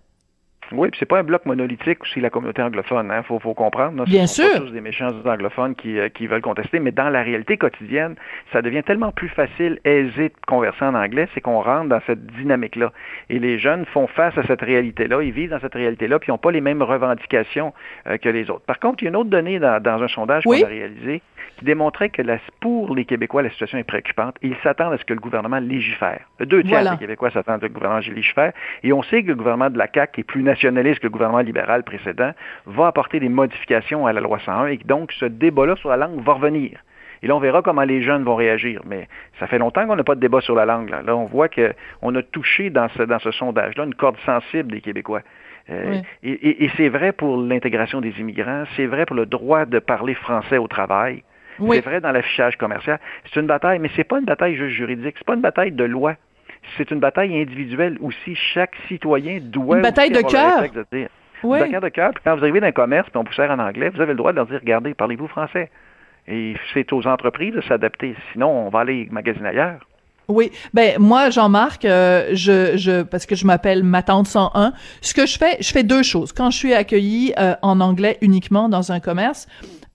[0.71, 4.03] Oui, puis c'est pas un bloc monolithique aussi la communauté anglophone, hein, faut, faut comprendre.
[4.06, 4.53] Bien ce sûr.
[4.53, 8.15] Pas tous des méchants anglophones qui, euh, qui veulent contester, mais dans la réalité quotidienne,
[8.51, 12.25] ça devient tellement plus facile, aisé de converser en anglais, c'est qu'on rentre dans cette
[12.25, 12.91] dynamique-là.
[13.30, 16.32] Et les jeunes font face à cette réalité-là, ils vivent dans cette réalité-là, puis ils
[16.32, 17.73] n'ont pas les mêmes revendications
[18.08, 18.65] euh, que les autres.
[18.65, 21.21] Par contre, il y a une autre donnée dans, dans un sondage qu'on a réalisé
[21.58, 24.98] qui démontrait que la, pour les Québécois, la situation est préoccupante et ils s'attendent à
[24.98, 26.22] ce que le gouvernement légifère.
[26.39, 29.30] Deux tiers des Québécois s'attendent à ce que le gouvernement légifère et on sait que
[29.30, 32.32] le gouvernement de la CAQ est plus nationaliste que le gouvernement libéral précédent,
[32.65, 36.22] va apporter des modifications à la loi 101 et donc ce débat-là sur la langue
[36.24, 36.80] va revenir.
[37.24, 38.82] Et là, on verra comment les jeunes vont réagir.
[38.86, 39.08] Mais
[39.39, 40.89] ça fait longtemps qu'on n'a pas de débat sur la langue.
[40.89, 44.82] Là, on voit qu'on a touché dans ce, dans ce sondage-là une corde sensible des
[44.82, 45.22] Québécois.
[45.70, 49.80] Euh, et, et c'est vrai pour l'intégration des immigrants, c'est vrai pour le droit de
[49.80, 51.24] parler français au travail.
[51.60, 53.00] C'est vrai dans l'affichage commercial.
[53.26, 55.15] C'est une bataille, mais c'est pas une bataille juste juridique.
[55.17, 56.15] C'est pas une bataille de loi.
[56.78, 58.36] C'est une bataille individuelle aussi.
[58.36, 59.78] Chaque citoyen doit.
[59.78, 60.63] Une bataille de cœur.
[61.43, 61.60] Oui.
[61.60, 62.12] Une bataille de cœur.
[62.24, 64.17] quand vous arrivez dans un commerce, puis on vous sert en anglais, vous avez le
[64.17, 65.70] droit de leur dire regardez, parlez-vous français.
[66.28, 68.15] Et c'est aux entreprises de s'adapter.
[68.34, 69.80] Sinon, on va aller magasiner ailleurs.
[70.28, 75.13] Oui, ben moi Jean-Marc, euh, je, je parce que je m'appelle ma tante 101, ce
[75.13, 76.34] que je fais, je fais deux choses.
[76.34, 79.48] Quand je suis accueillie euh, en anglais uniquement dans un commerce,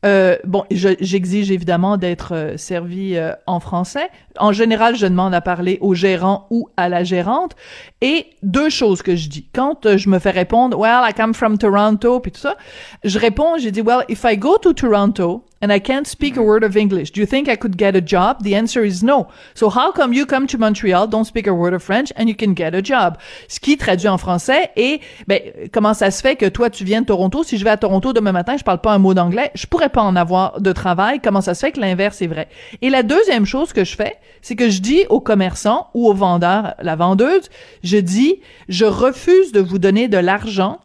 [0.05, 4.11] euh, bon, j'exige évidemment d'être euh, servi euh, en français.
[4.39, 7.53] En général, je demande à parler au gérant ou à la gérante.
[8.01, 9.47] Et deux choses que je dis.
[9.55, 12.57] Quand euh, je me fais répondre, well, I come from Toronto, puis tout ça,
[13.05, 16.43] je réponds, j'ai dit, well, if I go to Toronto and I can't speak a
[16.43, 18.43] word of English, do you think I could get a job?
[18.43, 19.29] The answer is no.
[19.55, 22.35] So how come you come to Montreal, don't speak a word of French, and you
[22.35, 23.17] can get a job?
[23.49, 25.41] Ce qui traduit en français et, ben,
[25.73, 28.13] comment ça se fait que toi, tu viens de Toronto, si je vais à Toronto
[28.13, 31.21] demain matin, je parle pas un mot d'anglais, je pourrais pas en avoir de travail.
[31.23, 32.49] Comment ça se fait que l'inverse est vrai?
[32.83, 36.15] Et la deuxième chose que je fais, c'est que je dis aux commerçants ou aux
[36.15, 37.49] vendeurs, la vendeuse,
[37.85, 40.81] je dis, je refuse de vous donner de l'argent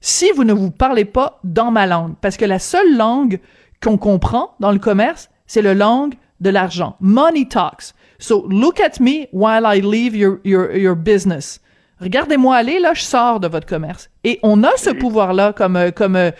[0.00, 2.14] si vous ne vous parlez pas dans ma langue.
[2.20, 3.38] Parce que la seule langue
[3.82, 6.96] qu'on comprend dans le commerce, c'est le langue de l'argent.
[7.00, 7.94] Money talks.
[8.18, 11.60] So look at me while I leave your, your, your business.
[12.00, 14.10] Regardez-moi aller, là, je sors de votre commerce.
[14.24, 16.30] Et on a ce pouvoir-là comme, euh, comme, euh,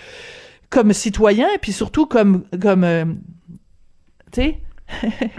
[0.70, 3.04] comme citoyen, et puis surtout comme, comme, euh,
[4.32, 4.58] tu sais,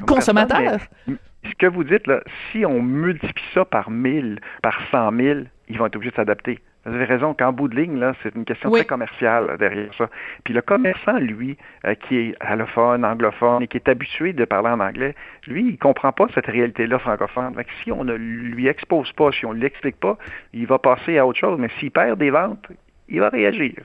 [0.07, 0.79] consommateur.
[1.07, 5.77] ce que vous dites, là, si on multiplie ça par 1000, par 100 000, ils
[5.77, 6.59] vont être obligés de s'adapter.
[6.85, 10.09] Vous avez raison qu'en bout de ligne, là, c'est une question très commerciale derrière ça.
[10.43, 14.69] Puis le commerçant, lui, euh, qui est allophone, anglophone et qui est habitué de parler
[14.69, 15.15] en anglais,
[15.47, 17.53] lui, il comprend pas cette réalité-là francophone.
[17.53, 20.17] Donc, si on ne lui expose pas, si on ne l'explique pas,
[20.53, 21.57] il va passer à autre chose.
[21.57, 22.67] Mais s'il perd des ventes,
[23.07, 23.75] il va réagir.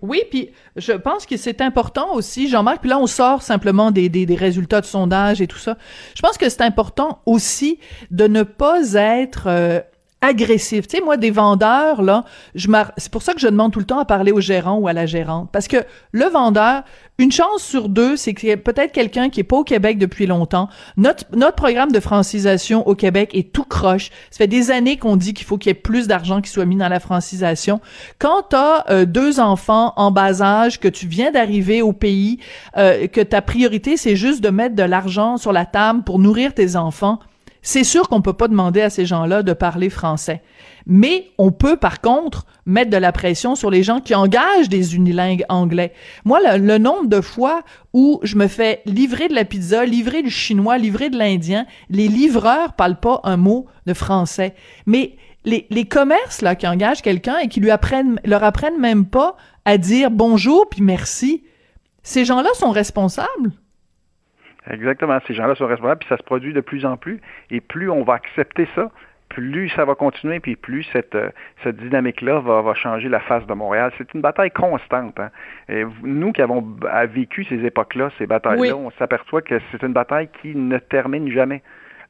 [0.00, 4.10] Oui, puis je pense que c'est important aussi, Jean-Marc, puis là on sort simplement des,
[4.10, 5.78] des, des, résultats de sondage et tout ça.
[6.14, 7.78] Je pense que c'est important aussi
[8.10, 9.80] de ne pas être euh,
[10.24, 10.88] agressif.
[10.88, 13.84] Tu sais, moi, des vendeurs, là, je c'est pour ça que je demande tout le
[13.84, 15.50] temps à parler au gérant ou à la gérante.
[15.52, 15.76] Parce que
[16.12, 16.82] le vendeur,
[17.18, 19.98] une chance sur deux, c'est qu'il y a peut-être quelqu'un qui est pas au Québec
[19.98, 20.68] depuis longtemps.
[20.96, 24.10] Notre, notre programme de francisation au Québec est tout croche.
[24.30, 26.64] Ça fait des années qu'on dit qu'il faut qu'il y ait plus d'argent qui soit
[26.64, 27.80] mis dans la francisation.
[28.18, 32.38] Quand t'as euh, deux enfants en bas âge, que tu viens d'arriver au pays,
[32.76, 36.54] euh, que ta priorité, c'est juste de mettre de l'argent sur la table pour nourrir
[36.54, 37.20] tes enfants,
[37.64, 40.42] c'est sûr qu'on peut pas demander à ces gens-là de parler français.
[40.86, 44.94] Mais on peut, par contre, mettre de la pression sur les gens qui engagent des
[44.94, 45.94] unilingues anglais.
[46.26, 47.62] Moi, le, nombre de fois
[47.94, 52.06] où je me fais livrer de la pizza, livrer du chinois, livrer de l'indien, les
[52.06, 54.54] livreurs parlent pas un mot de français.
[54.84, 59.06] Mais les, les commerces, là, qui engagent quelqu'un et qui lui apprennent, leur apprennent même
[59.06, 61.44] pas à dire bonjour puis merci,
[62.02, 63.52] ces gens-là sont responsables.
[64.70, 65.18] Exactement.
[65.26, 67.20] Ces gens-là sont responsables, puis ça se produit de plus en plus.
[67.50, 68.90] Et plus on va accepter ça,
[69.28, 71.30] plus ça va continuer, puis plus cette, euh,
[71.62, 73.92] cette dynamique-là va, va changer la face de Montréal.
[73.98, 75.18] C'est une bataille constante.
[75.18, 75.30] Hein.
[75.68, 76.64] Et nous qui avons
[77.12, 81.62] vécu ces époques-là, ces batailles-là, on s'aperçoit que c'est une bataille qui ne termine jamais.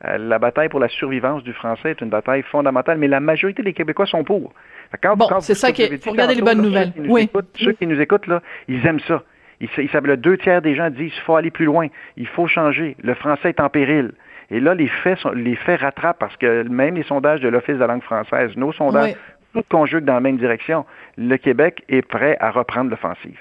[0.05, 3.62] Euh, la bataille pour la survivance du français est une bataille fondamentale, mais la majorité
[3.62, 4.53] des Québécois sont pour.
[5.03, 6.93] Quand, bon, c'est ça qu'il faut regarder les bonnes nouvelles.
[7.09, 7.29] oui.
[7.57, 9.23] ceux qui nous écoutent, là, ils aiment ça.
[9.77, 12.96] Il, le deux tiers des gens disent qu'il faut aller plus loin, il faut changer,
[13.03, 14.12] le français est en péril.
[14.50, 17.77] Et là, les faits, sont, les faits rattrapent parce que même les sondages de l'Office
[17.77, 19.14] de la langue française, nos sondages,
[19.55, 20.85] tout conjuguent dans la même direction.
[21.16, 23.38] Le Québec est prêt à reprendre l'offensive.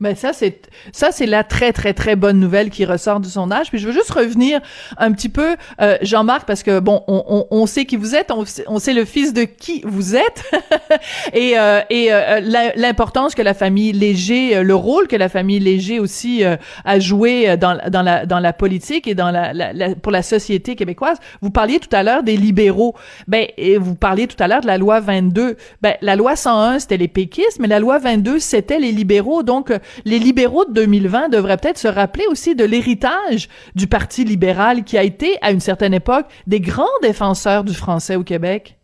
[0.00, 3.68] Mais ça c'est ça c'est la très très très bonne nouvelle qui ressort du sondage.
[3.70, 4.60] Puis je veux juste revenir
[4.96, 8.30] un petit peu, euh, Jean-Marc, parce que bon, on, on, on, sait qui vous êtes,
[8.30, 10.44] on, on, sait le fils de qui vous êtes,
[11.32, 12.40] et, euh, et euh,
[12.76, 17.78] l'importance que la famille Léger, le rôle que la famille Léger aussi a joué dans,
[17.90, 21.18] dans la dans la politique et dans la, la, pour la société québécoise.
[21.42, 22.94] Vous parliez tout à l'heure des libéraux,
[23.26, 25.56] ben et vous parliez tout à l'heure de la loi 22.
[25.82, 29.72] Ben la loi 101 c'était les péquistes, mais la loi 22 c'était les libéraux, donc
[30.04, 34.96] les libéraux de 2020 devraient peut-être se rappeler aussi de l'héritage du Parti libéral qui
[34.96, 38.77] a été, à une certaine époque, des grands défenseurs du français au Québec.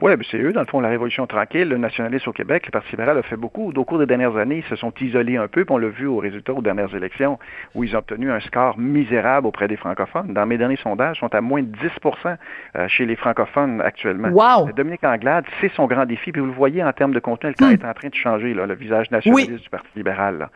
[0.00, 2.70] Oui, ben, c'est eux, dans le fond, la Révolution tranquille, le nationalisme au Québec, le
[2.70, 3.72] Parti libéral a fait beaucoup.
[3.74, 6.06] Au cours des dernières années, ils se sont isolés un peu, puis on l'a vu
[6.06, 7.38] aux résultats aux dernières élections,
[7.74, 10.32] où ils ont obtenu un score misérable auprès des francophones.
[10.32, 12.36] Dans mes derniers sondages, ils sont à moins de 10%
[12.76, 14.28] euh, chez les francophones actuellement.
[14.28, 14.72] Wow!
[14.72, 17.66] Dominique Anglade, c'est son grand défi, puis vous le voyez en termes de contenu, elle
[17.66, 17.72] hmm.
[17.72, 20.48] est en train de changer, là, le visage nationaliste du Parti libéral.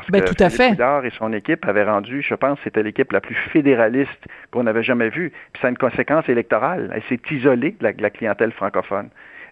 [0.00, 0.72] Parce ben, que tout à fait.
[0.72, 5.08] et son équipe avaient rendu, je pense, c'était l'équipe la plus fédéraliste qu'on n'avait jamais
[5.08, 5.32] vue.
[5.52, 6.90] Puis ça a une conséquence électorale.
[6.94, 9.08] Elle s'est isolée de la, clientèle francophone.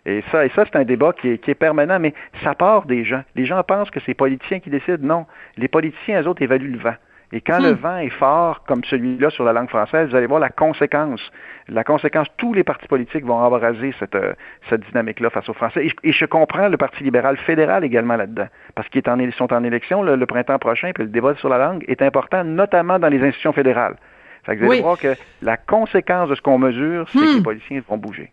[0.07, 2.85] Et ça, et ça c'est un débat qui est, qui est, permanent, mais ça part
[2.85, 3.23] des gens.
[3.37, 4.99] Les gens pensent que c'est les politiciens qui décident.
[5.01, 5.27] Non.
[5.57, 6.97] Les politiciens, eux autres, évaluent le vent.
[7.35, 7.79] Et quand le hmm.
[7.79, 11.21] vent est fort, comme celui-là sur la langue française, vous allez voir la conséquence.
[11.67, 14.35] La conséquence, tous les partis politiques vont embraser cette, euh,
[14.71, 15.89] cette dynamique-là face aux Français.
[16.05, 19.03] Et, je comprends le Parti libéral fédéral également là-dedans, parce qu'ils
[19.37, 23.01] sont en élection le, printemps prochain, puis le débat sur la langue est important, notamment
[23.01, 23.97] dans les institutions fédérales.
[24.45, 27.41] Fait que vous allez voir que la conséquence de ce qu'on mesure, c'est que les
[27.41, 27.43] hmm.
[27.43, 28.31] politiciens vont bouger.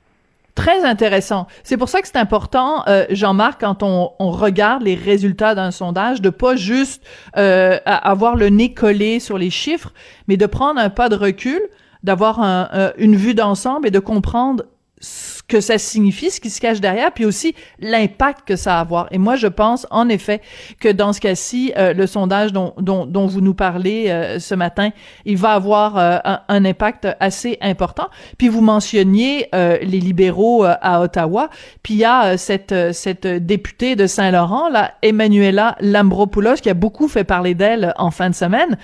[0.55, 1.47] Très intéressant.
[1.63, 5.71] C'est pour ça que c'est important, euh, Jean-Marc, quand on, on, regarde les résultats d'un
[5.71, 7.03] sondage, de pas juste
[7.37, 9.93] euh, avoir le nez collé sur les chiffres,
[10.27, 11.61] mais de prendre un pas de recul,
[12.03, 14.63] d'avoir un, une vue d'ensemble et de comprendre
[15.01, 18.79] ce que ça signifie, ce qui se cache derrière, puis aussi l'impact que ça va
[18.79, 19.07] avoir.
[19.11, 20.41] Et moi, je pense en effet
[20.79, 24.55] que dans ce cas-ci, euh, le sondage dont, dont, dont, vous nous parlez euh, ce
[24.55, 24.91] matin,
[25.25, 28.07] il va avoir euh, un, impact assez important.
[28.37, 31.49] Puis vous mentionniez les libéraux à Ottawa,
[31.81, 37.07] puis il y a cette, cette députée de Saint-Laurent, là, Emmanuela Lambropoulos, qui a beaucoup
[37.07, 38.77] fait parler d'elle en fin de semaine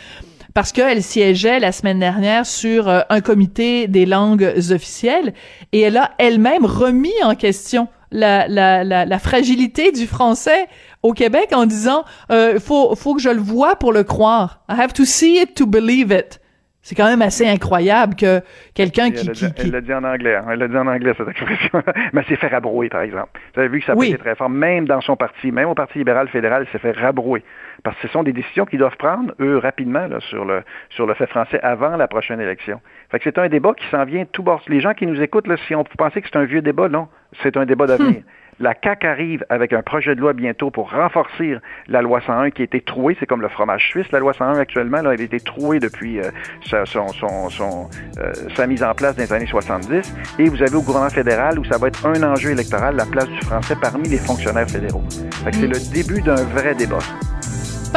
[0.57, 5.35] parce qu'elle siégeait la semaine dernière sur euh, un comité des langues officielles
[5.71, 10.65] et elle a elle-même remis en question la, la, la, la, fragilité du français
[11.03, 14.63] au Québec en disant euh, faut faut que je le vois pour le croire.
[14.67, 16.41] I have to see it to believe it.
[16.81, 18.41] C'est quand même assez incroyable que
[18.73, 20.37] quelqu'un qui, qui, Elle l'a dit en anglais.
[20.37, 20.45] Hein.
[20.49, 21.83] Elle l'a dit en anglais, cette expression.
[22.13, 23.39] Mais elle s'est fait rabrouer, par exemple.
[23.53, 25.75] Vous avez vu que ça a été très fort, même dans son parti, même au
[25.75, 27.43] Parti libéral fédéral, elle s'est fait rabrouer.
[27.83, 31.05] Parce que ce sont des décisions qu'ils doivent prendre, eux, rapidement, là, sur, le, sur
[31.05, 32.81] le fait français avant la prochaine élection.
[33.11, 34.61] Fait que c'est un débat qui s'en vient tout bord.
[34.67, 37.07] Les gens qui nous écoutent, là, si on pensait que c'est un vieux débat, non.
[37.43, 38.21] C'est un débat d'avenir.
[38.59, 41.57] La CAQ arrive avec un projet de loi bientôt pour renforcer
[41.87, 43.15] la loi 101 qui a été trouée.
[43.19, 45.01] C'est comme le fromage suisse, la loi 101 actuellement.
[45.03, 46.31] Là, elle a été trouée depuis euh,
[46.65, 50.11] sa, son, son, son, euh, sa mise en place dans les années 70.
[50.39, 53.29] Et vous avez au gouvernement fédéral où ça va être un enjeu électoral, la place
[53.29, 55.03] du français parmi les fonctionnaires fédéraux.
[55.51, 56.97] C'est le début d'un vrai débat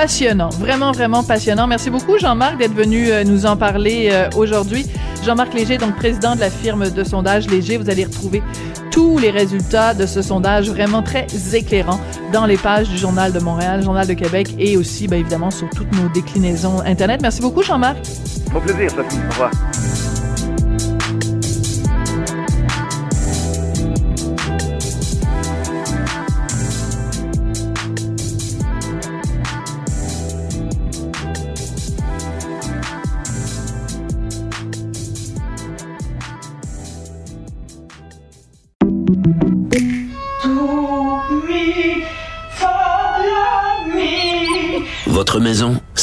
[0.00, 1.66] passionnant, vraiment, vraiment passionnant.
[1.66, 4.86] Merci beaucoup, Jean-Marc, d'être venu euh, nous en parler euh, aujourd'hui.
[5.26, 7.76] Jean-Marc Léger, donc président de la firme de sondage Léger.
[7.76, 8.42] Vous allez retrouver
[8.90, 12.00] tous les résultats de ce sondage vraiment très éclairant
[12.32, 15.68] dans les pages du Journal de Montréal, Journal de Québec et aussi, bien évidemment, sur
[15.68, 17.20] toutes nos déclinaisons Internet.
[17.20, 17.98] Merci beaucoup, Jean-Marc.
[18.56, 19.18] Au plaisir, Sophie.
[19.28, 19.50] Au revoir.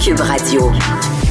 [0.00, 1.23] Cube Radio.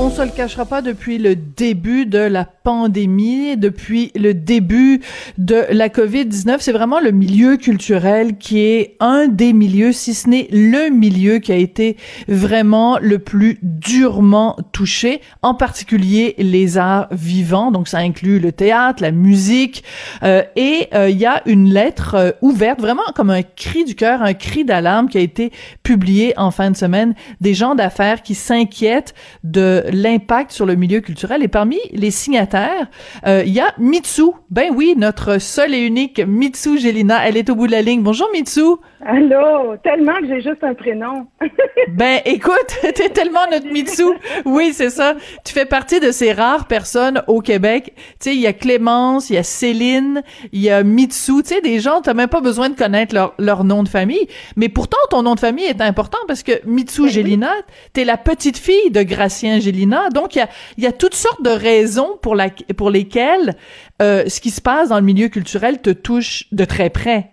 [0.00, 5.00] On se le cachera pas depuis le début de la pandémie, depuis le début
[5.38, 10.28] de la COVID-19, c'est vraiment le milieu culturel qui est un des milieux, si ce
[10.28, 11.96] n'est le milieu qui a été
[12.28, 19.02] vraiment le plus durement touché, en particulier les arts vivants, donc ça inclut le théâtre,
[19.02, 19.82] la musique,
[20.22, 23.96] euh, et euh, il y a une lettre euh, ouverte, vraiment comme un cri du
[23.96, 25.50] cœur, un cri d'alarme qui a été
[25.82, 31.00] publié en fin de semaine, des gens d'affaires qui s'inquiètent de l'impact sur le milieu
[31.00, 31.42] culturel.
[31.42, 32.88] Et parmi les signataires,
[33.26, 34.30] euh, il y a Mitsu.
[34.50, 37.26] Ben oui, notre seule et unique Mitsu Gélina.
[37.26, 38.02] Elle est au bout de la ligne.
[38.02, 38.76] Bonjour Mitsu.
[39.04, 41.28] Allô, tellement que j'ai juste un prénom.
[41.88, 44.02] ben écoute, t'es tellement notre Mitsu.
[44.44, 45.14] Oui, c'est ça.
[45.44, 47.92] Tu fais partie de ces rares personnes au Québec.
[47.96, 50.22] Tu sais, il y a Clémence, il y a Céline,
[50.52, 51.42] il y a Mitsu.
[51.42, 54.26] Tu sais, des gens, t'as même pas besoin de connaître leur, leur nom de famille.
[54.56, 57.52] Mais pourtant, ton nom de famille est important parce que Mitsu ben Gélina,
[57.92, 60.08] t'es la petite fille de Gracien Gélina.
[60.10, 63.54] Donc, il y a, y a toutes sortes de raisons pour, la, pour lesquelles
[64.02, 67.30] euh, ce qui se passe dans le milieu culturel te touche de très près.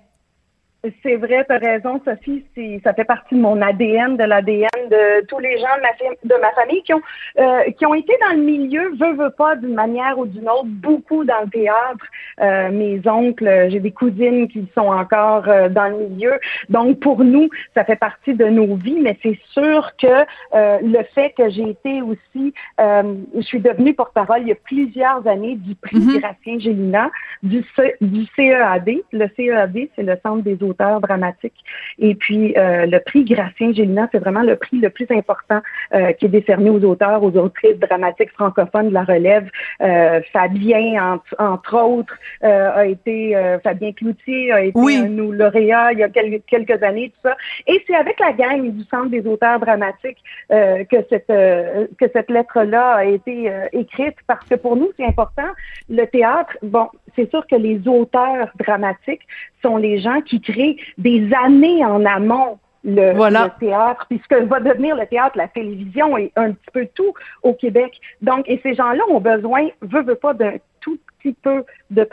[1.04, 2.44] C'est vrai, tu as raison, Sophie.
[2.84, 6.42] Ça fait partie de mon ADN, de l'ADN de tous les gens de ma, de
[6.42, 7.02] ma famille qui ont,
[7.40, 10.66] euh, qui ont été dans le milieu, veut, veut pas, d'une manière ou d'une autre,
[10.66, 12.06] beaucoup dans le théâtre.
[12.42, 16.34] Euh, mes oncles, j'ai des cousines qui sont encore euh, dans le milieu.
[16.70, 21.34] Donc, pour nous, ça fait partie de nos vies, mais c'est sûr que le fait
[21.38, 26.00] que j'ai été aussi, je suis devenue porte-parole il y a plusieurs années du prix
[26.00, 27.12] mm Gracien Gélina,
[27.44, 27.64] du,
[28.02, 28.90] du CEAD.
[29.12, 31.53] Le CEAD, c'est le Centre des auteurs dramatique.
[31.99, 35.61] Et puis, euh, le prix Gracien Gélina, c'est vraiment le prix le plus important
[35.93, 39.49] euh, qui est décerné aux auteurs, aux autrices dramatiques francophones de la relève.
[39.82, 46.03] Euh, Fabien, entre, autres, a été, Fabien Cloutier a été un nous lauréat il y
[46.03, 47.38] a quelques, années, tout ça.
[47.67, 50.17] Et c'est avec la gang du Centre des auteurs dramatiques
[50.49, 55.47] que cette, que cette lettre-là a été écrite parce que pour nous, c'est important.
[55.89, 59.26] Le théâtre, bon, c'est sûr que les auteurs dramatiques
[59.61, 65.05] sont les gens qui créent des années en amont le, théâtre, puisque va devenir le
[65.07, 67.99] théâtre, la télévision et un petit peu tout au Québec.
[68.22, 72.07] Donc, et ces gens-là ont besoin, veut, veut pas, d'un tout petit peu de,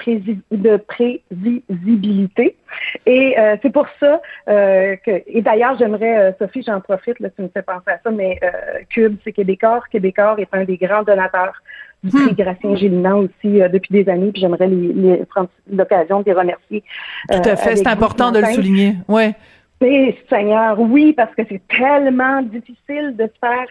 [0.50, 2.56] de prévisibilité.
[3.04, 7.28] Et euh, c'est pour ça euh, que, et d'ailleurs, j'aimerais, euh, Sophie, j'en profite, là,
[7.30, 8.40] tu me fais penser à ça, mais
[8.88, 9.82] Cube, c'est Québécois.
[9.90, 11.62] Québécois est un des grands donateurs
[12.02, 12.34] du prix hmm.
[12.34, 16.82] Gracien Gélina aussi depuis des années, puis j'aimerais les, prendre l'occasion de les remercier.
[17.30, 18.96] Tout à fait, c'est important de le souligner.
[19.08, 19.34] Ouais.
[19.82, 23.66] Mais Seigneur, oui, parce que c'est tellement difficile de se faire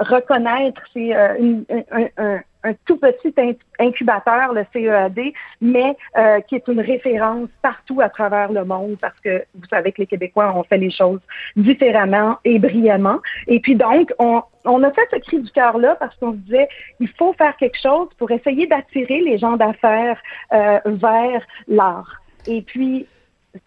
[0.00, 0.82] reconnaître.
[0.92, 3.32] C'est un, un tout petit
[3.78, 9.18] incubateur, le CEAD, mais euh, qui est une référence partout à travers le monde parce
[9.20, 11.20] que vous savez que les Québécois ont fait les choses
[11.56, 13.20] différemment et brillamment.
[13.46, 16.68] Et puis donc, on, on a fait ce cri du cœur-là parce qu'on se disait,
[17.00, 20.18] il faut faire quelque chose pour essayer d'attirer les gens d'affaires
[20.52, 22.22] euh, vers l'art.
[22.46, 23.06] Et puis,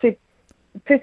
[0.01, 0.17] c'est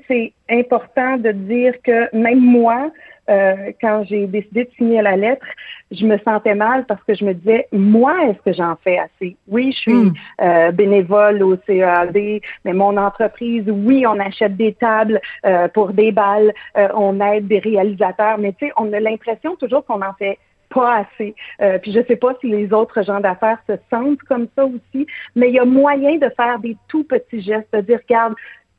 [0.09, 2.91] c'est important de dire que même moi,
[3.31, 5.47] euh, quand j'ai décidé de signer la lettre,
[5.91, 9.37] je me sentais mal parce que je me disais, moi, est-ce que j'en fais assez?
[9.49, 10.13] Oui, je suis hmm.
[10.43, 12.15] euh, bénévole au CEAD,
[12.65, 16.53] mais mon entreprise, oui, on achète des tables euh, pour des balles,
[16.95, 20.39] on aide des réalisateurs, mais tu sais, on a l'impression toujours qu'on en fait
[20.71, 21.35] pas assez.
[21.83, 25.07] puis je sais pas si les autres gens d'affaires se sentent comme ça aussi,
[25.37, 28.35] mais il y a moyen de faire des tout petits gestes, de dire, regarde,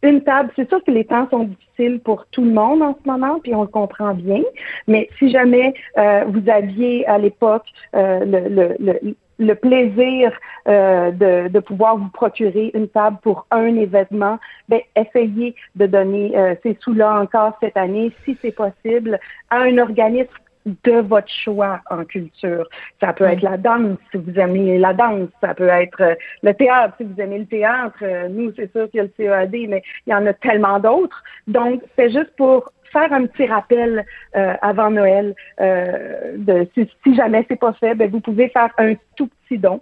[0.05, 3.09] une table, c'est sûr que les temps sont difficiles pour tout le monde en ce
[3.09, 4.41] moment, puis on le comprend bien.
[4.87, 10.31] Mais si jamais euh, vous aviez à l'époque euh, le, le, le, plaisir
[10.67, 14.39] euh, de, de, pouvoir vous procurer une table pour un événement,
[14.69, 16.33] ben essayez de donner
[16.63, 20.29] ces sous-là encore cette année, si c'est possible, à un organisme
[20.65, 22.67] de votre choix en culture.
[22.99, 26.53] Ça peut être la danse si vous aimez la danse, ça peut être euh, le
[26.53, 27.97] théâtre si vous aimez le théâtre.
[28.01, 30.79] Euh, nous, c'est sûr qu'il y a le CEAD, mais il y en a tellement
[30.79, 31.23] d'autres.
[31.47, 34.05] Donc, c'est juste pour faire un petit rappel
[34.35, 35.35] euh, avant Noël.
[35.59, 39.81] de, si, jamais c'est pas fait, ben, vous pouvez faire un tout petit don.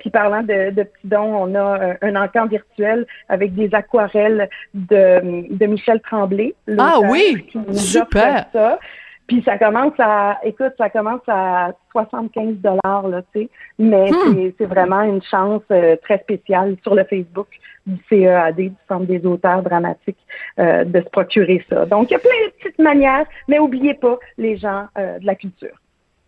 [0.00, 5.54] puis parlant de, de petits dons, on a un, un virtuel avec des aquarelles de,
[5.54, 6.54] de Michel Tremblay.
[6.78, 8.46] Ah oui, super.
[8.52, 8.78] Ça.
[9.28, 14.52] Puis ça commence à, écoute, ça commence à 75 dollars là, tu sais, mais hmm.
[14.56, 17.46] c'est vraiment une chance euh, très spéciale sur le Facebook
[17.86, 20.18] du CEAD, du Centre des auteurs dramatiques,
[20.58, 21.84] euh, de se procurer ça.
[21.84, 25.26] Donc il y a plein de petites manières, mais oubliez pas les gens euh, de
[25.26, 25.76] la culture.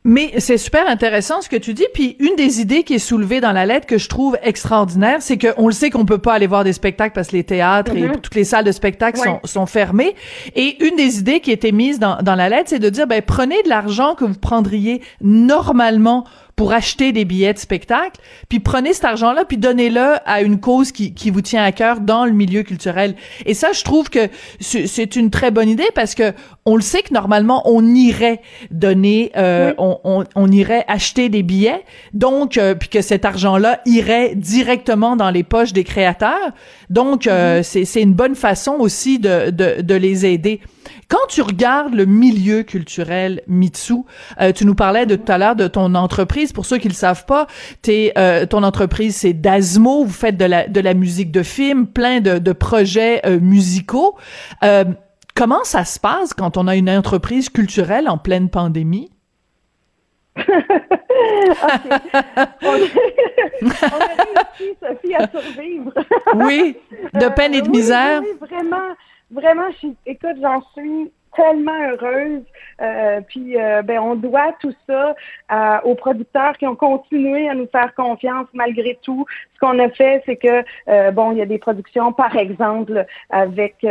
[0.02, 1.86] Mais c'est super intéressant ce que tu dis.
[1.92, 5.36] Puis une des idées qui est soulevée dans la lettre que je trouve extraordinaire, c'est
[5.36, 8.02] qu'on le sait qu'on peut pas aller voir des spectacles parce que les théâtres et
[8.02, 8.20] mm-hmm.
[8.20, 10.14] toutes les salles de spectacle sont, sont fermées.
[10.56, 13.20] Et une des idées qui était mise dans, dans la lettre, c'est de dire, ben
[13.20, 16.24] prenez de l'argent que vous prendriez normalement
[16.60, 20.92] pour acheter des billets de spectacle, puis prenez cet argent-là, puis donnez-le à une cause
[20.92, 23.14] qui, qui vous tient à cœur dans le milieu culturel.
[23.46, 24.28] Et ça, je trouve que
[24.60, 26.34] c'est une très bonne idée parce que
[26.66, 31.82] on le sait que normalement on irait donner, euh, on, on, irait acheter des billets,
[32.12, 36.50] donc euh, puis que cet argent-là irait directement dans les poches des créateurs.
[36.90, 37.84] Donc euh, mm-hmm.
[37.86, 40.60] c'est une bonne façon aussi de, de, de les aider.
[41.08, 43.94] Quand tu regardes le milieu culturel Mitsu,
[44.40, 46.52] euh, tu nous parlais de tout à l'heure de ton entreprise.
[46.52, 47.46] Pour ceux qui le savent pas,
[47.88, 50.04] euh, ton entreprise c'est Dasmo.
[50.04, 54.16] Vous faites de la de la musique de film, plein de, de projets euh, musicaux.
[55.34, 59.10] comment ça se passe quand on a une entreprise culturelle en pleine pandémie?
[60.40, 60.46] on, a,
[63.58, 65.92] réussi, Sophie, à survivre.
[66.34, 66.76] oui,
[67.14, 68.22] de peine et de misère.
[68.22, 68.94] Oui, vraiment,
[69.30, 72.42] vraiment, je, écoute, j'en suis tellement heureuse.
[72.80, 75.14] Euh, puis, euh, ben, on doit tout ça
[75.84, 79.24] aux producteurs qui ont continué à nous faire confiance malgré tout.
[79.54, 83.04] Ce qu'on a fait, c'est que euh, bon, il y a des productions, par exemple,
[83.30, 83.84] avec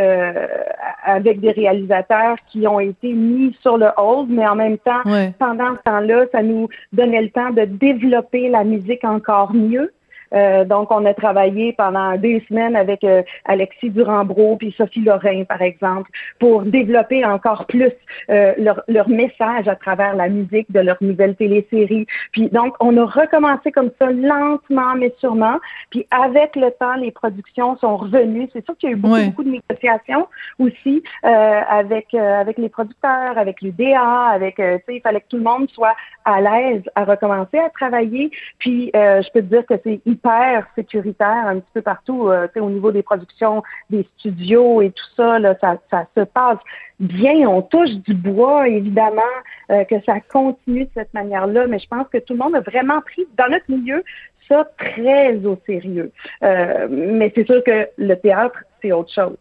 [1.06, 5.02] avec des réalisateurs qui ont été mis sur le hold, mais en même temps,
[5.38, 9.92] pendant ce temps-là, ça nous donnait le temps de développer la musique encore mieux.
[10.34, 15.44] Euh, donc, on a travaillé pendant deux semaines avec euh, Alexis Durambro puis Sophie Lorrain,
[15.44, 16.10] par exemple,
[16.40, 17.92] pour développer encore plus
[18.30, 22.06] euh, leur, leur, message à travers la musique de leur nouvelle télésérie.
[22.32, 25.58] Puis donc, on a recommencé comme ça lentement mais sûrement.
[25.90, 28.50] Puis avec le temps, les productions sont revenues.
[28.54, 30.28] C'est sûr qu'il y a eu beaucoup, beaucoup de négociations
[30.60, 35.44] aussi avec avec les producteurs, avec l'UDA, avec tu sais, il fallait que tout le
[35.44, 38.32] monde soit à l'aise à recommencer à travailler.
[38.60, 42.70] Puis je peux te dire que c'est hyper sécuritaire un petit peu partout, euh, au
[42.70, 46.57] niveau des productions, des studios et tout ça, là, ça, ça se passe
[46.99, 47.47] bien.
[47.47, 49.22] On touche du bois, évidemment,
[49.72, 52.61] euh, que ça continue de cette manière-là, mais je pense que tout le monde a
[52.61, 54.03] vraiment pris, dans notre milieu,
[54.47, 56.11] ça très au sérieux.
[56.43, 59.38] Euh, mais c'est sûr que le théâtre, c'est autre chose.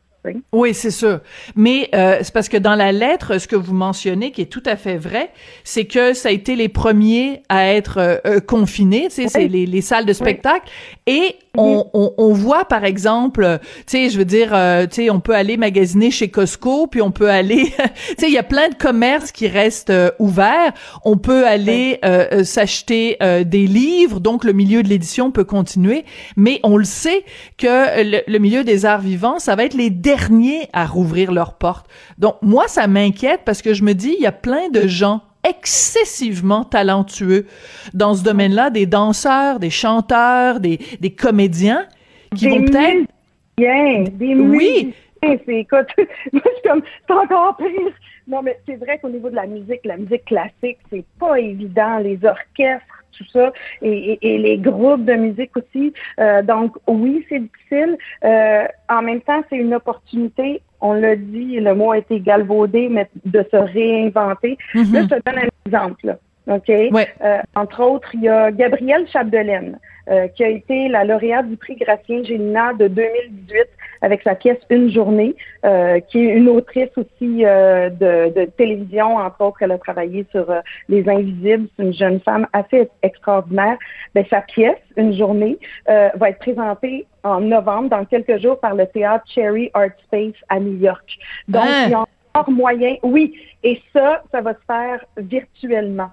[0.53, 1.21] Oui, c'est sûr.
[1.57, 4.63] Mais euh, c'est parce que dans la lettre, ce que vous mentionnez, qui est tout
[4.67, 5.31] à fait vrai,
[5.65, 9.49] c'est que ça a été les premiers à être euh, euh, confinés, tu sais, c'est
[9.49, 10.69] les, les, salles de spectacle,
[11.07, 14.51] et on, on, on, voit par exemple, tu sais, je veux dire,
[14.91, 17.65] tu sais, on peut aller magasiner chez Costco, puis on peut aller,
[18.09, 20.73] tu sais, il y a plein de commerces qui restent ouverts.
[21.05, 22.01] On peut aller
[22.45, 26.05] s'acheter des livres, donc le milieu de l'édition peut continuer,
[26.37, 27.25] mais on le sait
[27.57, 31.55] que le, le milieu des arts vivants, ça va être les derniers à rouvrir leurs
[31.55, 31.87] portes.
[32.19, 35.23] Donc moi, ça m'inquiète parce que je me dis, il y a plein de gens
[35.49, 37.47] excessivement talentueux
[37.95, 41.87] dans ce domaine-là, des danseurs, des chanteurs, des, des comédiens
[42.37, 43.07] qui Des vont peut-être...
[43.59, 44.95] musiciens, des Oui.
[45.23, 45.87] musiciens, écoute,
[46.33, 47.69] moi je suis comme c'est encore pire.
[48.29, 51.99] Non mais c'est vrai qu'au niveau de la musique, la musique classique, c'est pas évident,
[51.99, 52.85] les orchestres,
[53.17, 53.53] tout ça,
[53.83, 55.93] et, et- et les groupes de musique aussi.
[56.21, 57.97] Euh, donc oui, c'est difficile.
[58.25, 60.61] Euh, en même temps, c'est une opportunité.
[60.81, 64.57] On l'a dit, le mot a été galvaudé, mais de se réinventer.
[64.75, 64.93] Mhm.
[64.93, 66.07] Là, je te donne un exemple.
[66.07, 66.19] là.
[66.55, 66.71] OK?
[67.23, 71.57] Euh, entre autres, il y a Gabrielle Chapdelaine, euh, qui a été la lauréate du
[71.57, 73.67] prix Gratien Gélina de 2018
[74.03, 75.35] avec sa pièce Une journée,
[75.65, 80.27] euh, qui est une autrice aussi euh, de, de télévision, entre autres, elle a travaillé
[80.31, 83.77] sur euh, Les Invisibles, c'est une jeune femme assez extraordinaire.
[84.15, 88.75] Ben, sa pièce, Une journée, euh, va être présentée en novembre, dans quelques jours, par
[88.75, 91.19] le théâtre Cherry Art Space à New York.
[91.49, 91.85] Donc, Hein?
[91.87, 96.11] il y a encore moyen, oui, et ça, ça va se faire virtuellement.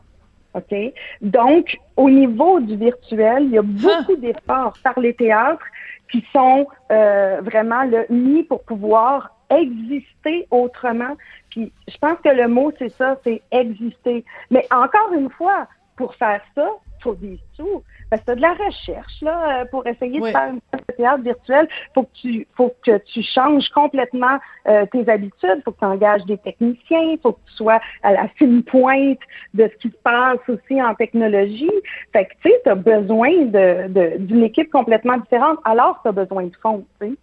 [0.55, 0.93] OK?
[1.21, 5.65] Donc, au niveau du virtuel, il y a beaucoup d'efforts par les théâtres
[6.11, 11.15] qui sont euh, vraiment le mis pour pouvoir exister autrement.
[11.49, 14.23] Puis, je pense que le mot, c'est ça, c'est exister.
[14.49, 17.83] Mais encore une fois, pour faire ça, il faut des sous.
[18.11, 20.29] Que c'est de la recherche, là, euh, pour essayer Oui.
[20.31, 21.67] de faire une pièce de théâtre virtuel.
[21.95, 24.37] Faut que tu, faut que tu changes complètement
[24.67, 25.61] euh, tes habitudes.
[25.65, 27.15] Faut que tu engages des techniciens.
[27.23, 29.17] Faut que tu sois à la fine pointe
[29.55, 31.71] de ce qui se passe aussi en technologie.
[32.13, 35.57] Fait que, tu sais, tu as besoin de, de- d'une équipe complètement différente.
[35.65, 37.13] Alors, tu as besoin de fonds, tu sais.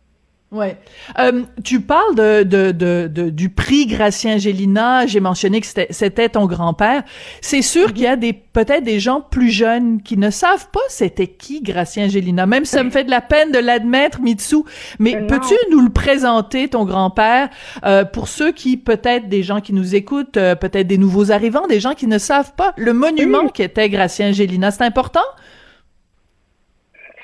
[0.52, 0.76] Ouais.
[1.18, 5.06] Euh, tu parles de, de, de, de- du prix Gratien Gélina.
[5.06, 7.04] J'ai mentionné que c'était, c'était ton grand-père.
[7.40, 10.80] C'est sûr qu'il y a des peut-être des gens plus jeunes qui ne savent pas
[10.90, 12.44] c'était qui Gratien Gélina.
[12.44, 14.56] Même si ça me fait de la peine de l'admettre, Mitsu.
[14.98, 15.26] Mais non.
[15.26, 17.48] peux-tu nous le présenter, ton grand-père,
[17.86, 21.66] euh, pour ceux qui peut-être des gens qui nous écoutent, euh, peut-être des nouveaux arrivants,
[21.66, 24.70] des gens qui ne savent pas le monument qui était Gratien Gélina?
[24.70, 25.20] C'est important?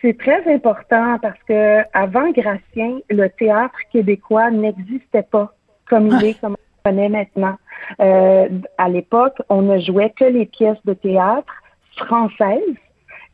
[0.00, 5.52] C'est très important parce que avant Gratien, le théâtre québécois n'existait pas
[5.88, 7.56] comme il est, comme on le connaît maintenant.
[8.00, 11.52] Euh, à l'époque, on ne jouait que les pièces de théâtre
[11.96, 12.76] françaises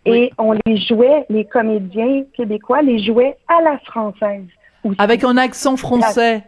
[0.07, 4.45] et on les jouait, les comédiens québécois les jouaient à la française.
[4.85, 4.97] aussi.
[4.99, 6.43] Avec un accent français.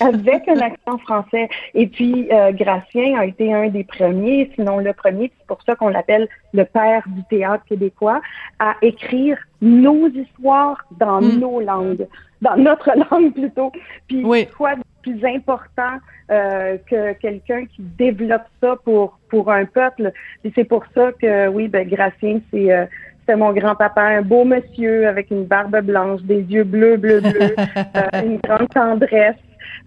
[0.00, 1.48] Avec un accent français.
[1.74, 5.76] Et puis, euh, Gratien a été un des premiers, sinon le premier, c'est pour ça
[5.76, 8.22] qu'on l'appelle le père du théâtre québécois,
[8.58, 11.38] à écrire nos histoires dans Mm.
[11.40, 12.06] nos langues,
[12.42, 13.72] dans notre langue plutôt.
[14.08, 14.22] Puis,
[14.56, 15.98] quoi de plus important
[16.30, 20.12] euh, que quelqu'un qui développe ça pour, pour un peuple?
[20.44, 22.72] Et c'est pour ça que, oui, ben, Gratien, c'est...
[22.72, 22.86] euh,
[23.26, 27.54] c'était mon grand-papa, un beau monsieur avec une barbe blanche, des yeux bleus, bleus, bleus,
[27.96, 29.36] euh, une grande tendresse,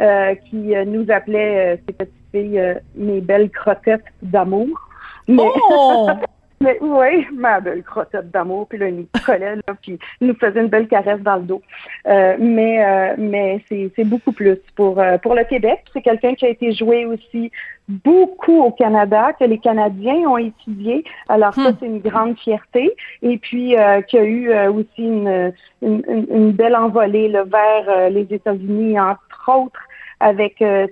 [0.01, 4.67] euh, qui euh, nous appelait, euh, ses petites filles, euh, mes belles crottes d'amour.
[5.28, 6.09] Mais, Oh!
[6.62, 8.68] mais oui, ma belle crottette d'amour.
[8.68, 11.43] Puis là, il nous collait, là, puis il nous faisait une belle caresse dans le
[11.43, 11.62] dos.
[12.08, 15.84] Euh, mais euh, mais c'est c'est beaucoup plus pour euh, pour le Québec.
[15.93, 17.51] C'est quelqu'un qui a été joué aussi
[17.89, 21.05] beaucoup au Canada, que les Canadiens ont étudié.
[21.30, 22.91] Alors ça, c'est une grande fierté.
[23.22, 27.43] Et puis, euh, qui a eu euh, aussi une, une, une- une belle envolée là,
[27.45, 29.22] vers euh, les États-Unis, entre
[29.55, 29.80] autres
[30.20, 30.88] avec euh,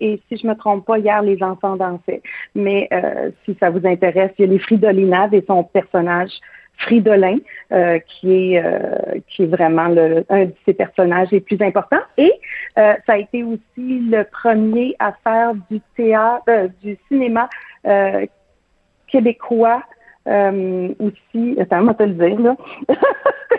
[0.00, 2.22] et si je me trompe pas, hier, les enfants dansaient.
[2.54, 6.30] Mais euh, si ça vous intéresse, il y a les Fridolinades et son personnage
[6.78, 7.38] Fridolin,
[7.72, 12.02] euh, qui est euh, qui est vraiment le, un de ses personnages les plus importants.
[12.16, 12.32] Et
[12.78, 17.48] euh, ça a été aussi le premier à faire du théâtre, euh, du cinéma
[17.86, 18.26] euh,
[19.08, 19.82] québécois
[20.28, 21.56] euh, aussi.
[21.60, 22.56] Attends, on va te le dire là.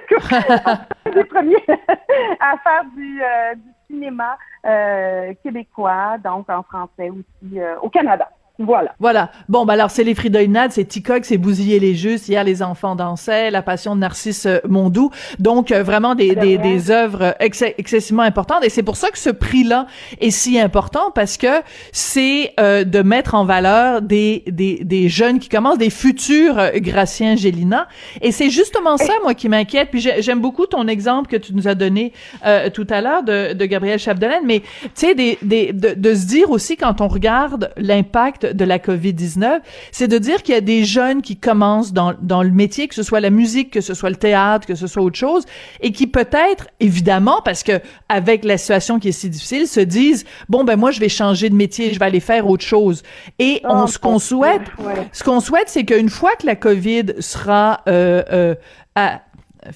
[1.13, 1.55] des premiers
[2.39, 8.29] à faire du, euh, du cinéma euh, québécois, donc en français aussi euh, au Canada.
[8.59, 8.93] Voilà.
[8.99, 9.31] Voilà.
[9.47, 12.95] Bon, ben alors, c'est les Fridolinades, c'est Ticoc, c'est Bousiller les Justes, hier, les enfants
[12.95, 15.11] dansaient, La Passion de Narcisse euh, Mondou.
[15.39, 18.63] Donc, euh, vraiment des, des, des œuvres ex- excessivement importantes.
[18.65, 19.87] Et c'est pour ça que ce prix-là
[20.19, 21.47] est si important, parce que
[21.93, 26.71] c'est euh, de mettre en valeur des, des, des jeunes qui commencent, des futurs euh,
[26.75, 27.87] Gracien Gélina.
[28.21, 29.89] Et c'est justement ça, moi, qui m'inquiète.
[29.89, 32.11] Puis j'ai- j'aime beaucoup ton exemple que tu nous as donné
[32.45, 36.13] euh, tout à l'heure de, de Gabriel Chapdelaine, mais tu sais, des, des, de, de
[36.13, 39.59] se dire aussi, quand on regarde l'impact de la COVID-19,
[39.91, 42.95] c'est de dire qu'il y a des jeunes qui commencent dans, dans le métier, que
[42.95, 45.43] ce soit la musique, que ce soit le théâtre, que ce soit autre chose,
[45.81, 47.79] et qui peut-être, évidemment, parce que
[48.09, 51.49] avec la situation qui est si difficile, se disent, bon, ben moi, je vais changer
[51.49, 53.03] de métier, je vais aller faire autre chose.
[53.39, 55.07] Et on, Oh, ce qu'on souhaite, ouais.
[55.13, 58.55] ce qu'on souhaite, c'est qu'une fois que la COVID sera euh, euh,
[58.95, 59.21] à-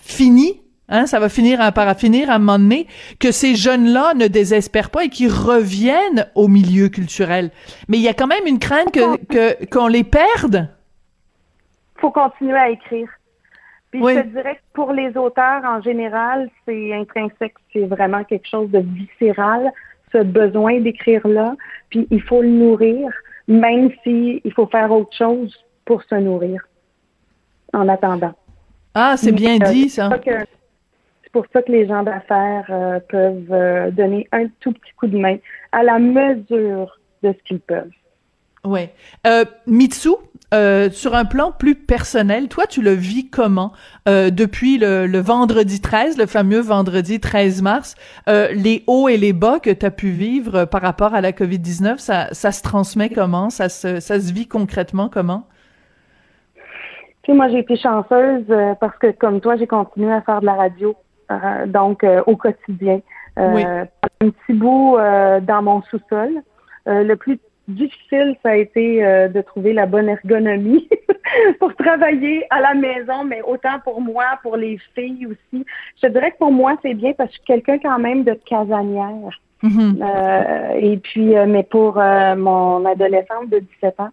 [0.01, 0.61] finie,
[0.95, 2.87] Hein, ça va finir à, par finir à un moment donné
[3.19, 7.49] que ces jeunes-là ne désespèrent pas et qu'ils reviennent au milieu culturel.
[7.89, 10.69] Mais il y a quand même une crainte que que- qu'on les perde?
[11.97, 13.07] faut continuer à écrire.
[13.89, 18.47] Puis je te dirais que pour les auteurs en général, c'est intrinsèque, c'est vraiment quelque
[18.47, 19.71] chose de viscéral,
[20.11, 21.55] ce besoin d'écrire là.
[21.89, 23.09] Puis il faut le nourrir,
[23.47, 26.61] même si il faut faire autre chose pour se nourrir.
[27.73, 28.33] En attendant.
[28.93, 30.09] Ah, c'est bien euh, dit ça.
[30.23, 30.45] que-
[31.33, 35.17] pour ça que les gens d'affaires euh, peuvent euh, donner un tout petit coup de
[35.17, 35.37] main
[35.73, 37.91] à la mesure de ce qu'ils peuvent.
[38.65, 38.93] Ouais.
[39.27, 40.11] Euh, Mitsu,
[40.53, 43.73] euh, sur un plan plus personnel, toi, tu le vis comment
[44.07, 47.95] euh, depuis le, le vendredi 13, le fameux vendredi 13 mars,
[48.29, 51.33] euh, les hauts et les bas que tu as pu vivre par rapport à la
[51.33, 53.49] COVID-19, ça, ça se transmet comment?
[53.49, 55.45] Ça se, ça se vit concrètement comment?
[57.23, 58.45] Tu sais, moi, j'ai été chanceuse
[58.79, 60.95] parce que, comme toi, j'ai continué à faire de la radio,
[61.67, 63.01] donc euh, au quotidien.
[63.39, 63.63] Euh, Oui.
[63.63, 66.31] Un petit bout euh, dans mon sous-sol.
[66.87, 70.87] Euh, le plus difficile, ça a été euh, de trouver la bonne ergonomie
[71.59, 75.65] pour travailler à la maison, mais autant pour moi, pour les filles aussi.
[76.01, 78.33] Je dirais que pour moi, c'est bien parce que je suis quelqu'un quand même de
[78.33, 79.39] casanière.
[79.63, 84.09] Euh, et puis, euh, mais pour euh, mon adolescente de 17 ans,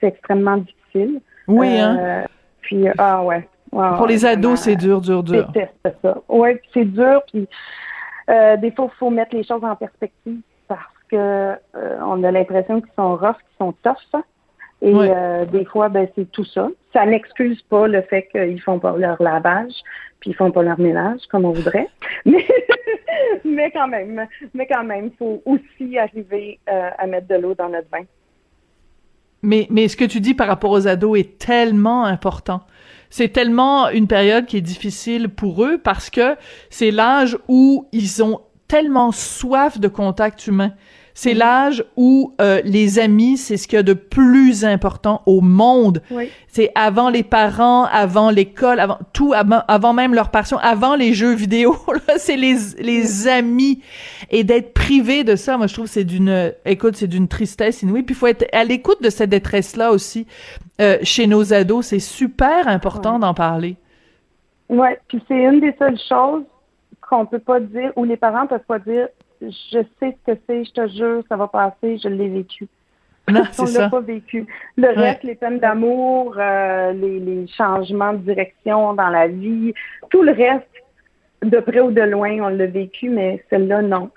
[0.00, 1.20] c'est extrêmement difficile.
[1.48, 1.98] Oui, hein?
[1.98, 2.24] Euh,
[2.60, 3.48] Puis, ah ouais.
[3.72, 5.46] Pour les ados, c'est dur, dur, je dur.
[5.48, 6.18] déteste ça.
[6.28, 7.22] Oui, c'est dur.
[7.32, 7.48] Puis,
[8.28, 12.30] euh, des fois, il faut mettre les choses en perspective parce que euh, on a
[12.30, 14.22] l'impression qu'ils sont rough, qu'ils sont tough.
[14.82, 16.68] Et euh, des fois, ben, c'est tout ça.
[16.92, 19.72] Ça n'excuse pas le fait qu'ils font pas leur lavage,
[20.20, 21.88] puis ils font pas leur ménage comme on voudrait.
[22.24, 22.46] Mais,
[23.44, 27.68] mais quand même, mais quand même, il faut aussi arriver à mettre de l'eau dans
[27.68, 28.04] notre bain.
[29.42, 32.62] Mais, mais ce que tu dis par rapport aux ados est tellement important.
[33.10, 36.36] C'est tellement une période qui est difficile pour eux parce que
[36.70, 40.72] c'est l'âge où ils ont tellement soif de contact humain.
[41.14, 45.40] C'est l'âge où euh, les amis, c'est ce qu'il y a de plus important au
[45.40, 46.02] monde.
[46.10, 46.30] Oui.
[46.48, 51.12] C'est avant les parents, avant l'école, avant tout, avant, avant même leur passion, avant les
[51.12, 51.76] jeux vidéo.
[52.16, 53.82] c'est les les amis
[54.30, 55.56] et d'être privé de ça.
[55.56, 58.02] Moi, je trouve c'est d'une, écoute, c'est d'une tristesse inouïe.
[58.02, 60.26] Puis il faut être à l'écoute de cette détresse là aussi
[60.80, 61.86] euh, chez nos ados.
[61.86, 63.76] C'est super important d'en parler.
[64.68, 66.44] Ouais, puis c'est une des seules choses
[67.02, 69.08] qu'on peut pas dire, ou les parents peuvent pas dire,
[69.50, 72.68] je sais ce que c'est, je te jure, ça va passer, je l'ai vécu.
[73.30, 74.46] Non, On l'a pas vécu.
[74.76, 74.94] Le Ouais.
[74.94, 79.72] reste, les peines d'amour, euh, les, les changements de direction dans la vie,
[80.10, 80.66] tout le reste,
[81.42, 84.10] de près ou de loin, on l'a vécu, mais celle-là, non.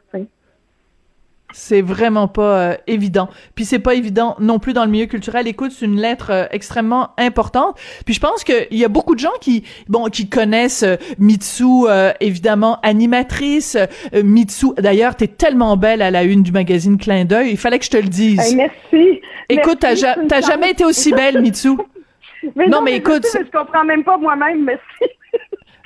[1.57, 3.29] C'est vraiment pas euh, évident.
[3.55, 5.47] Puis c'est pas évident non plus dans le milieu culturel.
[5.47, 7.79] Écoute, c'est une lettre euh, extrêmement importante.
[8.03, 11.63] Puis je pense qu'il y a beaucoup de gens qui, bon, qui connaissent euh, Mitsu,
[11.87, 13.77] euh, évidemment animatrice.
[13.77, 17.51] Euh, Mitsu, d'ailleurs, t'es tellement belle à la une du magazine Clin d'œil.
[17.51, 18.39] Il fallait que je te le dise.
[18.41, 19.21] Hey, merci.
[19.47, 21.69] Écoute, t'as ja- jamais été aussi belle, Mitsu.
[22.55, 25.11] Mais Non, non, mais écoute, sais, mais je comprends même pas moi-même, merci.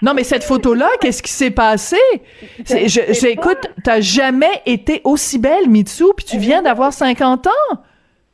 [0.01, 1.97] Non, mais cette photo-là, qu'est-ce qui s'est passé?
[2.65, 7.47] C'est, je, je- écoute, t'as jamais été aussi belle, Mitsu, puis tu viens d'avoir 50
[7.47, 7.51] ans?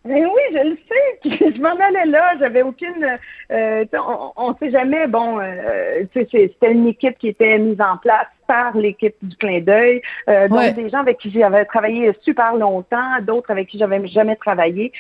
[0.07, 1.51] Mais oui, je le sais.
[1.55, 2.33] Je m'en allais là.
[2.39, 3.07] J'avais aucune.
[3.51, 5.07] euh, on, on sait jamais.
[5.07, 10.01] Bon, euh, c'était une équipe qui était mise en place par l'équipe du clin d'œil.
[10.29, 10.73] Euh, donc Ouais.
[10.73, 14.91] des gens avec qui j'avais travaillé super longtemps, d'autres avec qui j'avais jamais travaillé.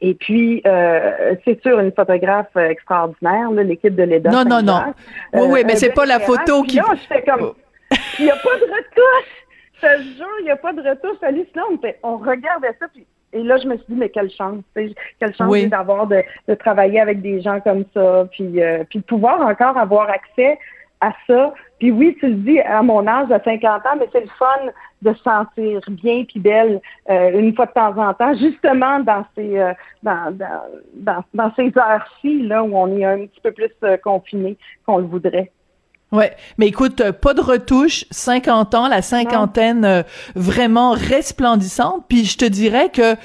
[0.00, 4.30] Et puis, euh, c'est sûr, une photographe euh, extraordinaire, là, l'équipe de l'EDA.
[4.30, 4.94] Non, non, non.
[5.34, 6.90] Oui, oui, mais un c'est pas la photo qui- Oh.
[6.90, 7.52] là, j'étais comme.
[8.18, 9.30] Il n'y a pas de retouche.
[9.74, 11.18] Je te jure, il n'y a pas de retouche.
[11.22, 11.64] Hallucinant.
[11.72, 14.62] On, fait- on regardait ça, puis et là, je me suis dit, mais quelle chance,
[14.74, 15.66] quelle chance Oui.
[15.66, 19.76] d'avoir de, de travailler avec des gens comme ça, puis, euh, puis de pouvoir encore
[19.76, 20.58] avoir accès
[21.00, 21.52] à ça.
[21.78, 24.72] Puis oui, tu le dis, à mon âge de 50 ans, mais c'est le fun
[25.02, 26.80] de se sentir bien puis belle
[27.10, 29.72] euh, une fois de temps en temps, justement dans ces euh,
[30.02, 30.62] dans, dans,
[30.94, 34.56] dans, dans ces heures-ci là où on est un petit peu plus euh, confiné
[34.86, 35.50] qu'on le voudrait.
[36.14, 40.02] Ouais, mais écoute, euh, pas de retouche, 50 ans, la cinquantaine euh,
[40.36, 42.04] vraiment resplendissante.
[42.08, 43.18] Puis je te dirais que, tu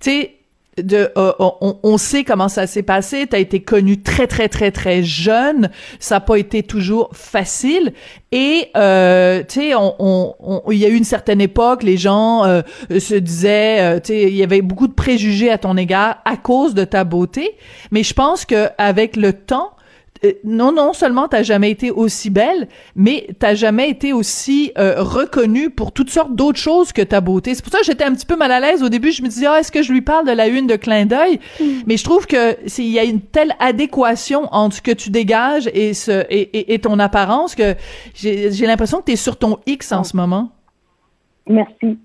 [0.00, 0.32] sais,
[0.78, 3.26] de, euh, on, on sait comment ça s'est passé.
[3.26, 5.70] T'as été connu très très très très jeune.
[5.98, 7.94] Ça n'a pas été toujours facile.
[8.30, 11.96] Et euh, tu sais, on, on, on- il y a eu une certaine époque, les
[11.96, 15.78] gens euh, se disaient, euh, tu sais, il y avait beaucoup de préjugés à ton
[15.78, 17.56] égard à cause de ta beauté.
[17.90, 19.70] Mais je pense que avec le temps
[20.24, 24.94] euh, non, non seulement t'as jamais été aussi belle, mais t'as jamais été aussi euh,
[24.98, 27.54] reconnue pour toutes sortes d'autres choses que ta beauté.
[27.54, 29.10] C'est pour ça que j'étais un petit peu mal à l'aise au début.
[29.10, 31.40] Je me disais, ah, est-ce que je lui parle de la une de clin d'œil?
[31.60, 31.64] Mm.
[31.86, 35.68] Mais je trouve que il y a une telle adéquation entre ce que tu dégages
[35.72, 37.74] et ce et, et, ton apparence que
[38.14, 40.50] j'ai l'impression que t'es sur ton X en ce moment.
[41.48, 41.98] Merci.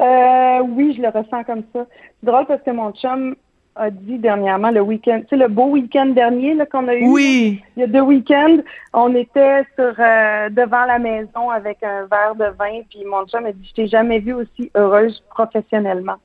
[0.00, 1.86] Euh, oui, je le ressens comme ça.
[2.20, 3.34] C'est drôle parce que mon chum
[3.78, 7.08] a dit dernièrement le week-end, tu sais, le beau week-end dernier qu'on a eu.
[7.08, 7.62] Oui.
[7.76, 8.58] il y a deux week-ends,
[8.92, 13.46] on était sur euh, devant la maison avec un verre de vin, puis mon chum
[13.46, 16.16] a dit Je t'ai jamais vue aussi heureuse professionnellement.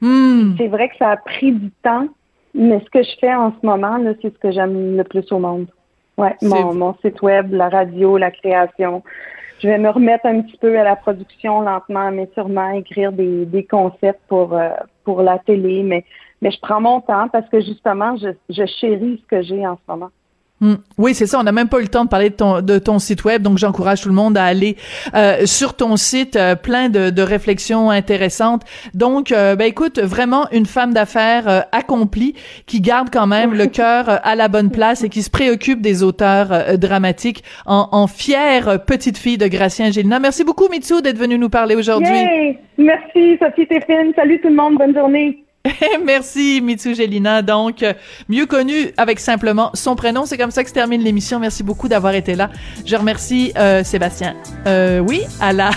[0.00, 0.54] Hmm.
[0.56, 2.08] C'est vrai que ça a pris du temps,
[2.54, 5.30] mais ce que je fais en ce moment, là, c'est ce que j'aime le plus
[5.30, 5.66] au monde.
[6.16, 9.02] Ouais, mon, mon site web, la radio, la création.
[9.60, 13.46] Je vais me remettre un petit peu à la production lentement, mais sûrement écrire des,
[13.46, 14.70] des concepts pour, euh,
[15.04, 16.04] pour la télé, mais
[16.44, 19.76] mais je prends mon temps parce que justement, je, je chéris ce que j'ai en
[19.76, 20.10] ce moment.
[20.60, 20.74] Hmm.
[20.98, 21.40] Oui, c'est ça.
[21.40, 23.42] On n'a même pas eu le temps de parler de ton, de ton site web,
[23.42, 24.76] donc j'encourage tout le monde à aller
[25.14, 28.62] euh, sur ton site, euh, plein de, de, réflexions intéressantes.
[28.92, 32.34] Donc, euh, ben écoute, vraiment une femme d'affaires accomplie
[32.66, 36.02] qui garde quand même le cœur à la bonne place et qui se préoccupe des
[36.02, 40.20] auteurs dramatiques en, en, fière petite fille de Gracien Gélina.
[40.20, 42.58] Merci beaucoup, Mitsu, d'être venu nous parler aujourd'hui.
[42.78, 44.12] Merci, Sophie Téphine.
[44.14, 44.76] Salut tout le monde.
[44.76, 45.43] Bonne journée.
[46.04, 47.94] Merci Mitsu Gelina, donc euh,
[48.28, 50.26] mieux connu avec simplement son prénom.
[50.26, 51.40] C'est comme ça que se termine l'émission.
[51.40, 52.50] Merci beaucoup d'avoir été là.
[52.84, 54.34] Je remercie euh, Sébastien.
[54.66, 55.70] Euh, oui, à la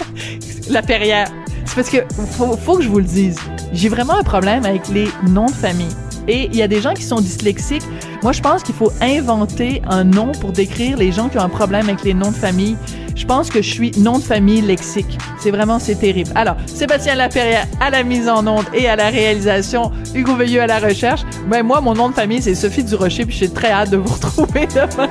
[0.70, 1.28] la Perrière.
[1.66, 1.98] C'est parce que
[2.30, 3.38] faut, faut que je vous le dise.
[3.72, 5.94] J'ai vraiment un problème avec les noms de famille.
[6.26, 7.84] Et il y a des gens qui sont dyslexiques.
[8.22, 11.48] Moi, je pense qu'il faut inventer un nom pour décrire les gens qui ont un
[11.48, 12.76] problème avec les noms de famille.
[13.18, 15.18] Je pense que je suis nom de famille lexique.
[15.40, 16.30] C'est vraiment, c'est terrible.
[16.36, 20.68] Alors, Sébastien Laperrière à la mise en onde et à la réalisation, Hugo Veilleux à
[20.68, 21.22] la recherche.
[21.50, 24.08] Ben, moi, mon nom de famille, c'est Sophie Durocher, puis j'ai très hâte de vous
[24.14, 25.10] retrouver demain.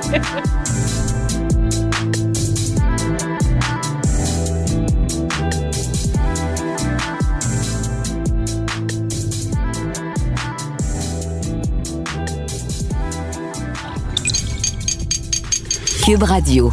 [16.06, 16.72] Cube Radio.